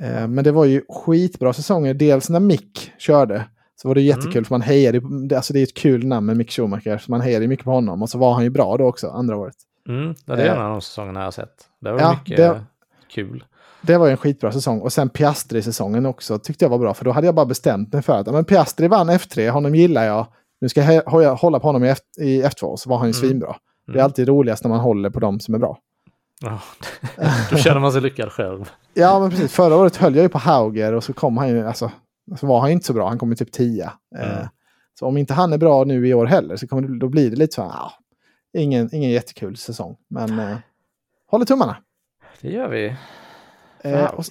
[0.00, 1.94] Eh, men det var ju skitbra säsonger.
[1.94, 3.44] Dels när Mick körde.
[3.82, 4.44] Så var det jättekul Mm.
[4.44, 5.00] för man hejade.
[5.36, 6.98] Alltså det är ett kul namn med Mick Schumacher.
[6.98, 8.02] Så man hejade mycket på honom.
[8.02, 9.54] Och så var han ju bra då också, andra året.
[9.88, 10.52] Mm, det är Eh.
[10.52, 11.54] en av de säsongerna jag har sett.
[11.80, 12.60] Det var Ja, mycket det-
[13.14, 13.44] kul.
[13.82, 14.80] Det var en skitbra säsong.
[14.80, 16.94] Och sen Piastri-säsongen också tyckte jag var bra.
[16.94, 20.04] För då hade jag bara bestämt mig för att men Piastri vann F3, honom gillar
[20.04, 20.26] jag.
[20.60, 21.02] Nu ska jag
[21.36, 23.20] hålla på honom i, F- i F2, så var han ju Mm.
[23.28, 23.56] svinbra.
[23.86, 24.04] Det är Mm.
[24.04, 25.78] alltid roligast när man håller på dem som är bra.
[26.40, 26.60] Ja,
[27.50, 28.70] då känner man sig lyckad själv.
[28.94, 29.52] Ja, men precis.
[29.52, 31.90] Förra året höll jag ju på Hauger och så kom han ju, alltså,
[32.40, 33.08] så var han ju inte så bra.
[33.08, 33.84] Han kom ju typ 10.
[33.84, 33.90] Eh,
[34.32, 34.48] Mm.
[34.98, 37.30] så om inte han är bra nu i år heller så kommer det, då blir
[37.30, 37.92] det lite så här, ah,
[38.58, 39.96] ingen, ingen jättekul säsong.
[40.10, 40.56] Men eh,
[41.30, 41.76] håller tummarna.
[42.40, 42.96] Det gör vi.
[43.82, 44.24] Eh, och,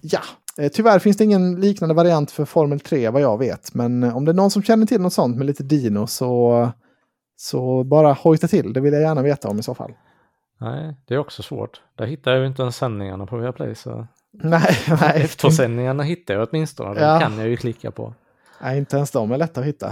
[0.00, 0.20] ja,
[0.58, 3.74] eh, tyvärr finns det ingen liknande variant för Formel 3 vad jag vet.
[3.74, 6.68] Men eh, om det är någon som känner till något sånt med lite dino så,
[7.36, 8.72] så bara hojta till.
[8.72, 9.92] Det vill jag gärna veta om i så fall.
[10.62, 11.80] Nej, det är också svårt.
[11.96, 13.74] Där hittar jag ju inte ens sändningarna på Viaplay.
[13.74, 14.06] Så
[14.42, 14.62] Nej,
[15.00, 15.22] nej.
[15.26, 16.94] F2-sändningarna hittar jag åtminstone.
[16.94, 17.20] De Ja.
[17.20, 18.14] kan jag ju klicka på.
[18.62, 19.86] Nej, inte ens de är lätta att hitta.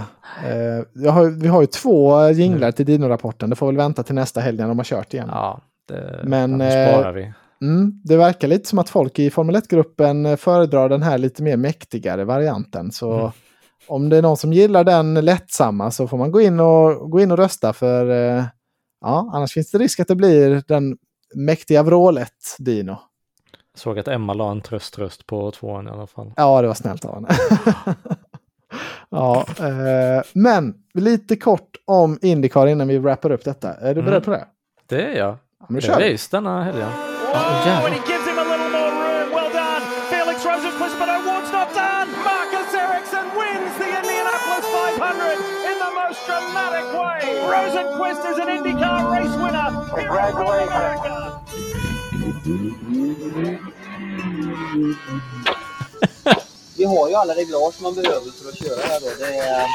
[0.45, 3.49] Eh, har, vi har ju två jinglar till Dino-rapporten.
[3.49, 5.29] Det får väl vänta till nästa helg när de har kört igen.
[5.31, 7.33] Ja, det Men, eh, sparar vi.
[7.61, 11.43] Mm, det verkar lite som att folk i Formel 1-gruppen eh, föredrar den här lite
[11.43, 12.91] mer mäktigare varianten.
[12.91, 13.31] Så Mm.
[13.87, 17.19] om det är någon som gillar den lättsamma så får man gå in och, gå
[17.19, 18.43] in och rösta för eh,
[19.01, 20.97] ja, annars finns det risk att det blir den
[21.35, 22.97] mäktiga vrålet Dino.
[23.75, 26.33] Såg att Emma la en tröströst på tvåan i alla fall.
[26.35, 27.27] Ja, det var snällt av henne.
[29.09, 33.73] ja, eh, men lite kort om Indycar innan vi wrappar upp detta.
[33.73, 34.05] Är du Mm.
[34.05, 34.45] beredd på det?
[34.87, 35.37] Det är jag.
[35.59, 36.87] Ja, men Det är race denna helgen.
[37.33, 37.89] Oh, jävlar.
[56.77, 59.07] Vi har ju alla reglage man behöver för att köra här då.
[59.19, 59.65] Det är...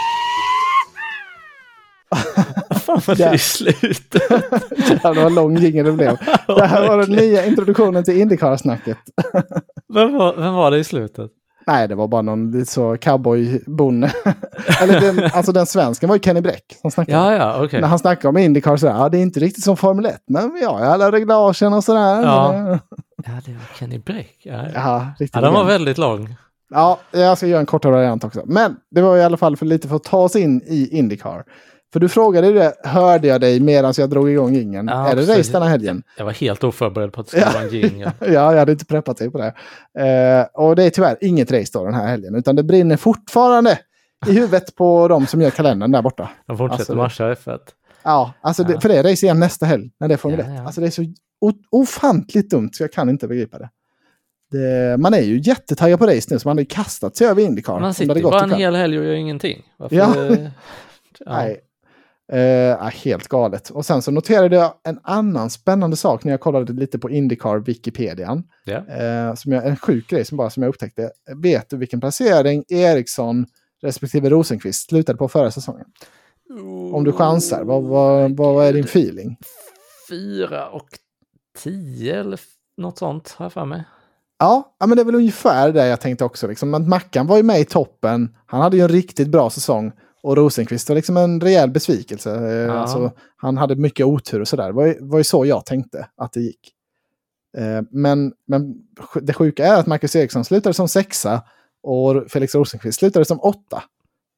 [2.78, 3.32] Fan vad det Ja.
[3.32, 4.14] är slut.
[5.04, 6.16] Jävlar vad lång jingel det blev.
[6.46, 8.98] Det här var den nya introduktionen till Indycar-snacket.
[9.94, 11.30] vem, var, vem var det i slutet?
[11.66, 14.12] Nej, det var bara någon så cowboy-bonde.
[14.82, 17.18] Eller den, alltså den svensken var ju Kenny Bräck som snackade.
[17.18, 17.80] Ja, ja, okej.
[17.80, 20.56] När han snackade om Indycar så ja det är inte riktigt som Formel 1, men
[20.56, 22.22] ju alla reglagen och sådär.
[22.22, 22.78] Ja.
[23.28, 24.40] Ja, det var Kenny Bräck.
[24.42, 24.70] Ja, ja.
[24.74, 26.36] Ja, riktigt ja, den var väldigt lång.
[26.70, 28.42] Ja, jag ska göra en kortare variant också.
[28.46, 31.44] Men det var i alla fall för lite för att ta oss in i Indycar.
[31.96, 34.86] För du frågade det, hörde jag dig medan jag drog igång ingen.
[34.88, 36.02] Ja, är det race denna helgen?
[36.18, 38.12] Jag var helt oförberedd på att det skulle vara en jingle.
[38.20, 39.46] Ja, jag hade inte preppat dig på det.
[40.06, 43.78] Eh, och det är tyvärr inget race då den här helgen, utan det brinner fortfarande
[44.26, 46.30] i huvudet på de som gör kalendern där borta.
[46.46, 46.94] De fortsätter Alltså,
[47.24, 47.58] marscha F1.
[48.02, 48.80] Ja, alltså Det, Ja.
[48.80, 50.52] för det är race igen nästa helg när det är Formel Ja, 1.
[50.58, 50.64] ja.
[50.66, 51.02] Alltså det är så
[51.70, 53.68] ofantligt dumt så jag kan inte begripa det.
[54.52, 57.72] det man är ju jättetaggad på race nu så man ju kastat sig över Indycar.
[57.80, 59.62] Man det sitter hade bara en hel helg och gör ingenting.
[59.76, 59.96] Varför?
[59.96, 60.14] Ja.
[61.26, 61.60] Nej.
[62.32, 63.70] Eh, helt galet.
[63.70, 67.58] Och sen så noterade jag en annan spännande sak när jag kollade lite på Indycar
[67.58, 68.42] Wikipedian.
[68.64, 68.86] Ja.
[68.86, 71.10] Eh, som jag, en sjuk grej som, bara, som jag upptäckte.
[71.42, 73.46] Vet du vilken placering Eriksson
[73.82, 75.86] respektive Rosenqvist slutade på förra säsongen?
[76.92, 79.36] Om du chansar, vad, vad, vad är din feeling?
[80.08, 80.88] Fyra och
[81.58, 82.40] tio eller
[82.76, 83.84] något sånt har jag för mig.
[84.38, 86.46] Ja, men det är väl ungefär det jag tänkte också.
[86.46, 86.88] Liksom.
[86.88, 88.36] Mackan var ju med i toppen.
[88.46, 89.92] Han hade ju en riktigt bra säsong.
[90.26, 92.34] Och Rosenqvist var liksom en rejäl besvikelse.
[92.34, 92.72] Eh, Ja.
[92.72, 94.66] Alltså, han hade mycket otur och sådär.
[94.66, 96.72] Det var, var ju så jag tänkte att det gick.
[97.58, 98.74] Eh, men, men
[99.22, 101.42] det sjuka är att Marcus Eriksson slutade som sexa
[101.82, 103.82] och Felix Rosenqvist slutade som åtta.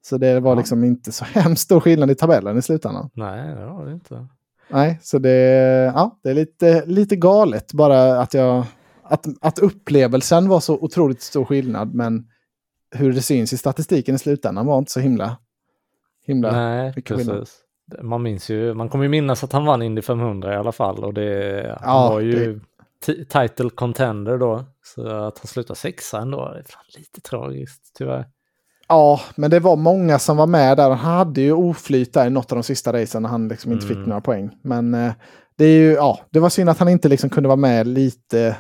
[0.06, 0.54] Så det var Ja.
[0.58, 3.10] liksom inte så hemskt stor skillnad i tabellen i slutändan.
[3.14, 4.26] Nej, det var det inte.
[4.70, 5.30] Nej, så det,
[5.94, 8.64] ja, det är lite, lite galet bara att jag...
[9.02, 12.26] Att, att upplevelsen var så otroligt stor skillnad, men
[12.94, 15.36] hur det syns i statistiken i slutändan var inte så himla...
[16.28, 17.26] himla Nej, skillnad.
[17.38, 17.58] precis.
[18.02, 21.04] Man minns ju, man kommer ju minnas att han vann Indy 500 i alla fall
[21.04, 22.60] och det, han Ja, var ju
[23.06, 24.64] ti- title contender då.
[24.82, 28.26] Så att han slutar sexa ändå, det är fan lite tragiskt tyvärr.
[28.88, 30.88] Ja, men det var många som var med där.
[30.90, 33.86] Han hade ju oflyt där i något av de sista racen när han liksom inte
[33.86, 34.08] fick Mm.
[34.08, 34.50] några poäng.
[34.62, 35.12] Men eh,
[35.58, 38.56] det är ju, ja, det var synd att han inte liksom kunde vara med lite...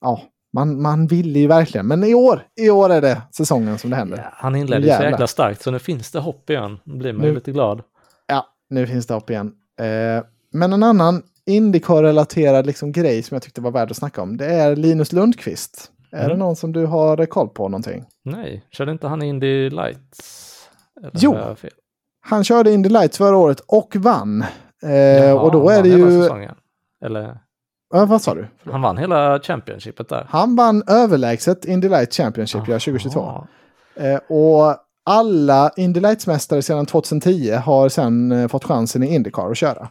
[0.00, 0.20] Ja,
[0.52, 1.86] man, man ville ju verkligen.
[1.86, 4.16] Men i år, i år är det säsongen som det händer.
[4.18, 6.78] Ja, han inledde så jäkla starkt så nu finns det hopp igen.
[6.84, 7.82] Nu blir man ju lite glad.
[8.26, 9.52] Ja, nu finns det hopp igen.
[9.80, 14.36] Eh, men en annan Indycar-relaterad liksom grej som jag tyckte var värd att snacka om,
[14.36, 15.90] det är Linus Lundqvist.
[16.12, 16.28] Är Mm.
[16.30, 18.04] det någon som du har koll på någonting?
[18.24, 20.52] Nej, körde inte han Indy Lights?
[21.00, 21.36] Eller Jo.
[22.20, 24.44] Han körde Indy Lights förra året och vann.
[24.82, 26.22] Eh, Jaha, och då är det ju...
[26.22, 26.54] säsongen.
[27.04, 27.38] Eller,
[27.92, 28.46] Ja, vad sa du?
[28.64, 30.26] han vann hela Championshipet där.
[30.28, 33.20] Han vann överlägset Indy Lights Championship ja, 2022.
[33.20, 33.46] Aha.
[33.96, 39.56] Eh, och alla Indy Lights-mästare sedan 2010 har sen eh, fått chansen i Indycar att
[39.56, 39.88] köra.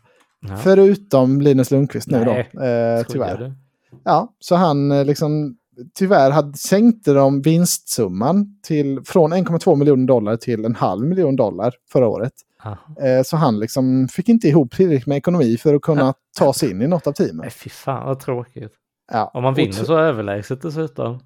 [0.47, 0.57] Ja.
[0.57, 3.53] Förutom Linus Lundqvist nu Nej, då, eh, tyvärr.
[4.03, 5.57] Ja, så han eh, liksom
[5.93, 11.73] tyvärr hade, sänkte de vinstsumman till, från 1,2 miljoner dollar till en halv miljon dollar
[11.91, 12.33] förra året.
[13.01, 16.71] Eh, så han liksom fick inte ihop tillräckligt med ekonomi för att kunna ta sig
[16.71, 17.37] in i något av teamen.
[17.37, 18.71] Nej, fy fan vad tråkigt.
[19.11, 21.19] Ja, Om man vinner så överlägset dessutom.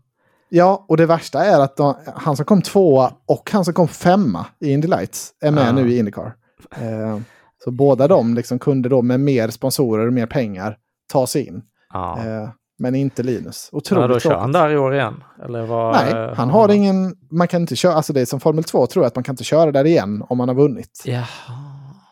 [0.50, 3.88] Ja, och det värsta är att de, han som kom tvåa och han som kom
[3.88, 5.72] femma i Indy Lights är med Ja.
[5.72, 6.36] nu i Indycar.
[6.72, 7.20] Eh,
[7.64, 10.78] så båda de liksom kunde då med mer sponsorer och mer pengar
[11.12, 11.62] ta sig in.
[11.94, 12.20] Ja.
[12.26, 12.50] Eh,
[12.80, 13.70] men inte Linus.
[13.72, 15.24] ja, Otroligt då kör han där i år igen?
[15.44, 18.64] Eller vad, Nej, han har ingen, man kan inte köra, alltså det är som Formel
[18.64, 21.04] 2 tror jag att man kan inte köra där igen om man har vunnit.
[21.06, 21.26] Jaha.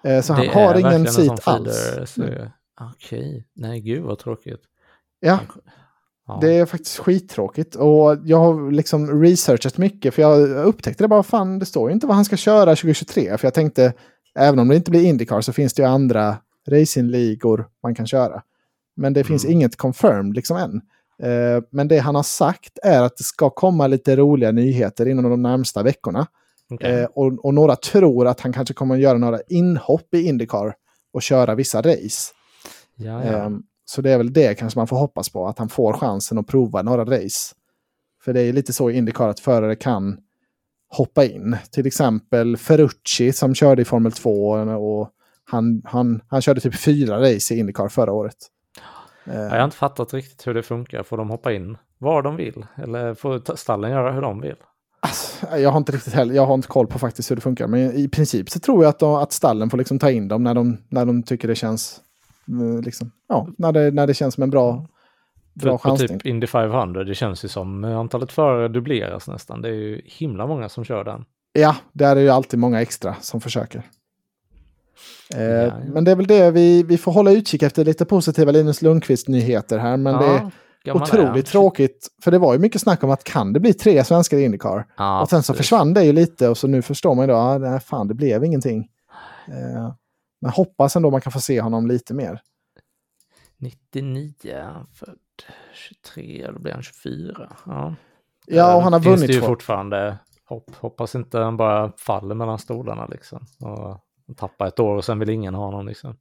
[0.03, 1.93] Eh, så han Det har ingen seat alls.
[2.05, 2.23] så-
[2.95, 4.61] Okej, nej gud vad tråkigt.
[5.19, 5.39] Ja,
[6.27, 6.37] Ja.
[6.41, 7.75] det är faktiskt skittråkigt.
[7.75, 11.93] Och jag har liksom researchat mycket för jag upptäckte det bara, fan det står ju
[11.93, 13.37] inte vad han ska köra 2023.
[13.37, 13.93] För jag tänkte,
[14.39, 16.37] även om det inte blir Indycar så finns det ju andra
[16.69, 18.41] racingligor man kan köra.
[18.97, 19.53] Men det finns Mm.
[19.57, 20.81] inget confirmed liksom än.
[21.23, 25.29] Eh, men det han har sagt är att det ska komma lite roliga nyheter inom
[25.29, 26.27] de närmsta veckorna.
[26.69, 26.99] Okej.
[26.99, 30.73] Eh, och, och några tror att han kanske kommer att göra några inhopp i Indycar
[31.13, 32.33] och köra vissa race.
[32.95, 33.45] ja, ja.
[33.45, 36.37] Ehm, så det är väl det kanske man får hoppas på, att han får chansen
[36.37, 37.55] att prova några race.
[38.23, 40.17] För det är lite så i Indycar att förare kan
[40.89, 41.57] hoppa in.
[41.71, 45.09] Till exempel Ferrucci som körde i Formel 2 och
[45.45, 48.35] han, han, han körde typ fyra race i Indycar förra året.
[49.29, 51.03] Ehm, Jag har inte fattat riktigt hur det funkar.
[51.03, 52.65] Får de hoppa in var de vill?
[52.75, 54.55] Eller får ta- stallen göra hur de vill?
[54.99, 57.67] Alltså, jag har inte riktigt heller, jag har inte koll på faktiskt hur det funkar.
[57.67, 60.43] Men i princip så tror jag att, de, att stallen får liksom ta in dem
[60.43, 62.01] när de, när de tycker det känns,
[62.47, 64.87] eh, liksom, ja, när det, när det känns som en bra,
[65.53, 66.19] bra För på chansning.
[66.19, 69.61] typ Indy 500, det känns ju som antalet förare dubbleras nästan.
[69.61, 71.25] Det är ju himla många som kör den.
[71.53, 73.83] Ja, där är ju alltid många extra som försöker.
[75.35, 75.79] Eh, ja.
[75.93, 79.77] Men det är väl det vi, vi får hålla utkik efter lite positiva Linus Lundqvist-nyheter
[79.77, 79.97] här.
[79.97, 80.51] Men det
[80.85, 82.07] är otroligt är tråkigt.
[82.23, 84.85] För det var ju mycket snack om att kan det bli tre svenskar i Indycar?
[84.97, 85.65] Ja, och sen så precis.
[85.65, 88.13] försvann det ju lite och så nu förstår man ju då, ah, nej, fan det
[88.13, 88.87] blev ingenting.
[89.47, 89.93] Eh,
[90.41, 92.41] men hoppas ändå man kan få se honom lite mer.
[93.59, 95.17] 99, är han född
[95.73, 97.49] 23, då blir han 24.
[97.65, 97.95] Ja,
[98.49, 100.75] Ja, och han har finns vunnit det ju fortfarande hopp.
[100.75, 103.45] Hoppas inte han bara faller mellan stolarna liksom.
[103.59, 103.99] Och
[104.35, 106.15] tappar ett år och sen vill ingen ha honom liksom.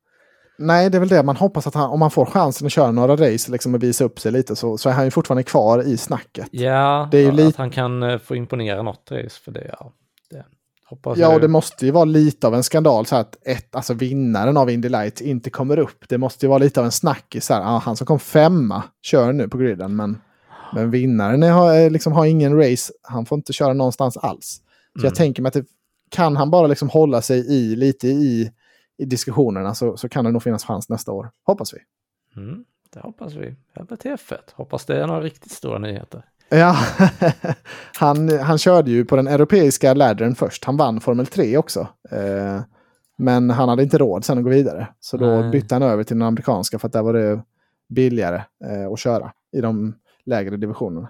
[0.59, 2.91] Nej, det är väl det man hoppas att han, om man får chansen att köra
[2.91, 5.83] några race liksom, och visa upp sig lite så, så är han ju fortfarande kvar
[5.83, 6.49] i snacket.
[6.51, 9.71] Ja, Det är ju att lite- han kan eh, få imponera något race för det.
[9.81, 9.93] Ja,
[10.31, 10.45] det
[10.89, 11.35] hoppas Ja, jag.
[11.35, 14.71] och det måste ju vara lite av en skandal så att ett, alltså vinnaren av
[14.71, 16.05] Indy Lights inte kommer upp.
[16.09, 17.47] Det måste ju vara lite av en snackis.
[17.47, 20.19] Så här, ah, han som kom femma kör nu på griden, men,
[20.75, 22.93] men vinnaren är, liksom, har ingen race.
[23.03, 24.47] Han får inte köra någonstans alls.
[24.93, 25.15] Så jag Mm.
[25.15, 25.65] tänker mig att det,
[26.11, 28.53] kan han bara liksom hålla sig i lite i,
[28.99, 31.31] i diskussionerna så, så kan det nog finnas chans nästa år.
[31.45, 31.79] Hoppas vi.
[32.41, 33.57] Mm, det hoppas vi.
[33.75, 34.37] Eller till F1.
[34.55, 36.23] Hoppas det är några riktigt stora nyheter.
[36.49, 36.77] Ja,
[37.99, 40.65] han, han körde ju på den europeiska laddern först.
[40.65, 41.89] Han vann Formel 3 också.
[42.11, 42.61] Eh,
[43.19, 44.89] men han hade inte råd sen att gå vidare.
[45.01, 45.51] Så då Nej.
[45.51, 47.43] bytte han över till den amerikanska för att där var det
[47.89, 49.95] billigare eh, att köra i de
[50.25, 51.09] lägre divisionerna.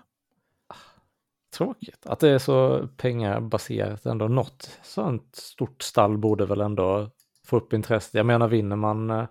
[1.56, 4.28] Tråkigt att det är så pengabaserat ändå.
[4.28, 7.10] Något sånt stort stall borde väl ändå
[7.46, 8.14] få upp intresset.
[8.14, 9.28] Jag menar vinner man är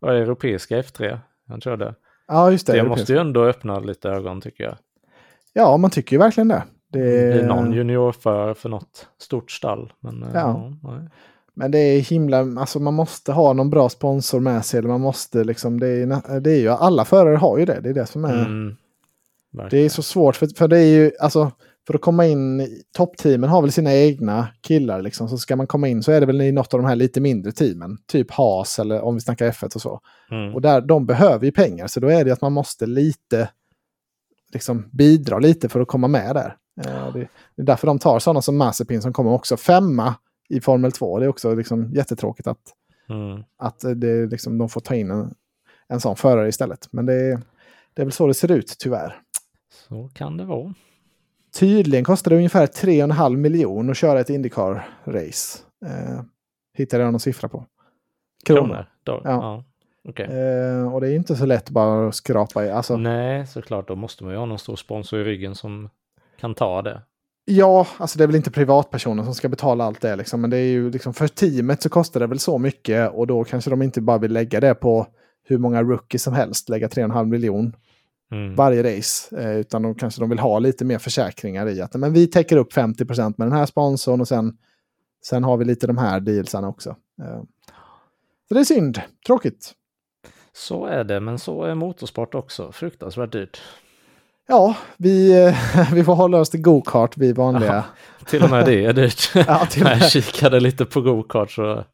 [0.00, 1.94] det, europeiska F3, han körde.
[2.28, 2.72] Ja, just det.
[2.72, 3.00] Det europeiska.
[3.00, 4.76] måste ju ändå öppna lite ögon tycker jag.
[5.52, 6.62] Ja, man tycker ju verkligen det.
[6.92, 9.92] det Det är någon juniorförare för något stort stall.
[10.00, 10.72] Men, eh, Ja.
[10.82, 11.08] nej.
[11.54, 14.78] Men det är himla, alltså man måste ha någon bra sponsor med sig.
[14.78, 17.80] Eller man måste liksom, det är, det är ju, alla förare har ju det.
[17.80, 18.44] Det är det som är...
[18.44, 18.76] Mm,
[19.52, 19.90] Det är verkligen.
[19.90, 21.52] så svårt, för, för det är ju, alltså,
[21.86, 25.88] för att komma in, toppteamen har väl sina egna killar liksom, så ska man komma
[25.88, 28.78] in så är det väl i något av de här lite mindre teamen, typ Haas
[28.78, 30.00] eller om vi snackar F1 och så.
[30.30, 30.54] Mm.
[30.54, 33.50] Och där, de behöver ju pengar, så då är det att man måste lite,
[34.52, 36.56] liksom bidra lite för att komma med där.
[36.86, 40.14] Eh, det, det är därför de tar sådana som Mazepin som kommer också femma
[40.48, 41.18] i Formel 2.
[41.18, 42.74] Det är också liksom jättetråkigt att,
[43.10, 43.42] Mm.
[43.58, 45.34] att det, liksom, de får ta in en,
[45.88, 46.88] en sån förare istället.
[46.90, 47.40] Men det,
[47.94, 49.20] det är väl så det ser ut tyvärr.
[49.88, 50.74] Så kan det vara.
[51.58, 55.58] Tydligen kostar det ungefär 3,5 miljoner att köra ett Indycar-race.
[55.86, 56.20] Eh,
[56.74, 57.64] hittade jag någon siffra på.
[58.46, 58.86] kronor.
[59.02, 59.30] Då, Ja.
[59.30, 59.64] ja.
[60.08, 60.26] okej.
[60.26, 62.70] Eh, och det är inte så lätt bara att skrapa i.
[62.70, 63.88] Alltså, Nej, såklart.
[63.88, 65.88] Då måste man ju ha någon stor sponsor i ryggen som
[66.40, 67.02] kan ta det.
[67.44, 70.40] Ja, alltså det är väl inte privatpersoner som ska betala allt det liksom.
[70.40, 73.44] Men det är ju liksom för teamet så kostar det väl så mycket och då
[73.44, 75.06] kanske de inte bara vill lägga det på
[75.44, 77.76] hur många rookies som helst, lägga 3,5 miljon
[78.30, 78.54] Mm.
[78.54, 79.40] varje race.
[79.40, 82.56] Eh, utan de kanske de vill ha lite mer försäkringar i att men vi täcker
[82.56, 84.56] upp 50% med den här sponsorn och sen,
[85.24, 86.96] sen har vi lite de här dealsarna också.
[87.22, 87.42] Eh,
[88.48, 89.72] så det är synd, tråkigt.
[90.52, 92.72] Så är det, men så är motorsport också.
[92.72, 93.60] Fruktansvärt dyrt.
[94.48, 97.84] Ja, vi, eh, vi får hålla oss till go-kart, vi vanliga.
[98.26, 99.30] Till och med det är dyrt.
[99.34, 100.10] Ja, till och När jag med.
[100.10, 101.84] kikade lite på go-kart så,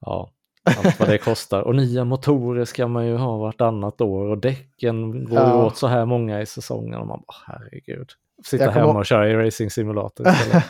[0.00, 0.30] ja,
[0.64, 1.60] allt vad det kostar.
[1.60, 5.64] Och nya motorer ska man ju ha vartannat år och däcken går Ja.
[5.66, 6.94] åt så här många i säsongen.
[7.00, 8.08] Och man bara, herregud.
[8.44, 10.26] Sitta hemma och köra i racing simulator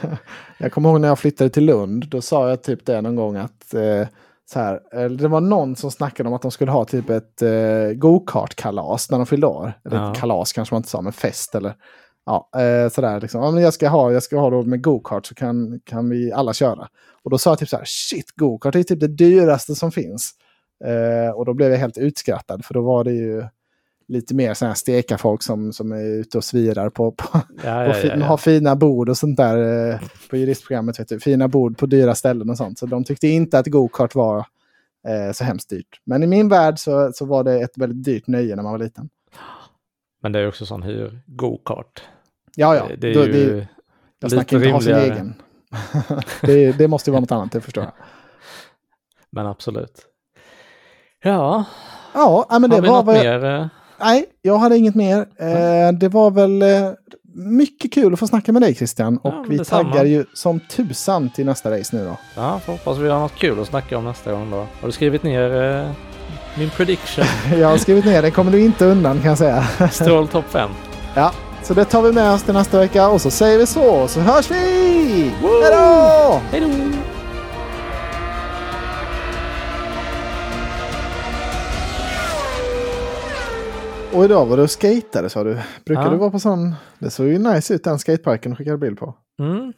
[0.59, 3.37] jag kommer ihåg när jag flyttade till Lund, då sa jag typ det någon gång
[3.37, 4.09] att eh,
[4.47, 7.43] så här, eh, det var någon som snackade om att de skulle ha typ ett
[7.43, 9.73] eh, go-kart-kalas när de fyllde år.
[9.85, 10.13] Eller Ja.
[10.13, 11.75] ett kalas kanske man inte sa, men fest eller
[12.27, 13.43] ja, eh, sådär liksom.
[13.43, 16.33] Ja, men jag ska ha, jag ska ha då med go-kart så kan, kan vi
[16.33, 16.89] alla köra.
[17.23, 20.31] Och då sa jag typ så här, shit, go-kart är typ det dyraste som finns.
[20.85, 23.45] Eh, och då blev jag helt utskrattad, för då var det ju
[24.09, 27.85] lite mer sådana här steka folk som, som är ute och svirar på, på, Ja,
[27.87, 30.01] ja, fi- ja, har fina bord och sånt där eh,
[30.31, 31.01] på juristprogrammet.
[31.01, 31.21] Vet du.
[31.21, 32.79] Fina bord på dyra ställen och sånt.
[32.79, 34.39] Så de tyckte inte att go-kart var
[35.09, 36.01] eh, så hemskt dyrt.
[36.05, 38.79] Men i min värld så, så var det ett väldigt dyrt nöje när man var
[38.79, 39.09] liten.
[40.23, 42.03] Men det är också sån hyr go-kart.
[42.57, 42.87] Ja, ja.
[42.89, 43.69] Det, det är Då- ju det,
[44.21, 45.35] jag snackar inte ha sin egen.
[46.41, 47.93] det, det måste ju vara något annat, det förstår jag.
[49.31, 50.03] Men absolut.
[51.23, 51.65] Ja,
[52.15, 53.61] Ja, men det har vi var något jag, mer?
[53.61, 53.67] eh?
[54.01, 55.19] Nej, jag hade inget mer.
[55.39, 56.91] Eh, det var väl eh,
[57.35, 59.21] mycket kul att få snacka med dig Christian.
[59.25, 59.91] Ja, Och men vi detsamma.
[59.91, 62.17] taggar ju som tusan till nästa race nu då.
[62.37, 64.57] Ja, får hoppas vi har något kul att snacka om nästa gång då.
[64.57, 65.91] Har du skrivit ner eh,
[66.59, 67.25] min prediction?
[67.61, 69.63] Jag har skrivit ner det, kommer du inte undan kan jag säga.
[69.91, 70.71] Stroll topp 5.
[71.15, 71.33] Ja,
[71.65, 74.21] så det tar vi med oss till nästa vecka och så säger vi så, så
[74.21, 74.57] hörs vi!
[75.41, 76.41] Hej då!
[76.51, 76.69] Hej då!
[84.19, 85.59] Och idag var du och skatade sa du.
[85.87, 86.11] Brukar Ja.
[86.11, 86.75] du vara på sån?
[86.99, 89.15] Det såg ju nice ut den skateparken du skickade bild på.
[89.39, 89.73] Mm.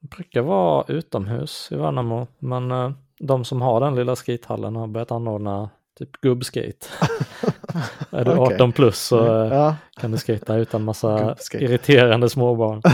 [0.00, 2.90] Det brukar vara utomhus i Värnamo, men eh,
[3.20, 6.86] de som har den lilla skatehallen har börjat anordna typ gubbskate.
[8.10, 8.54] är du Okej.
[8.54, 12.82] 18 plus så eh, Ja, kan du skata utan massa irriterande småbarn.
[12.82, 12.88] så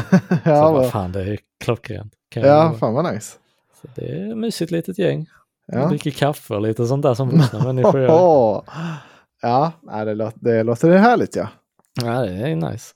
[0.45, 2.13] ja, vad vad- fan, det är klockrent.
[2.31, 3.37] Kan ja fan vad nice.
[3.81, 5.27] Så det är ett mysigt litet gäng.
[5.73, 5.87] Ja.
[5.89, 8.63] Dricker kaffe och lite sånt där som vuxna människor gör.
[9.43, 9.73] Ja,
[10.05, 11.49] det, låter, det låter härligt ja.
[12.05, 12.95] Ja, det är nice.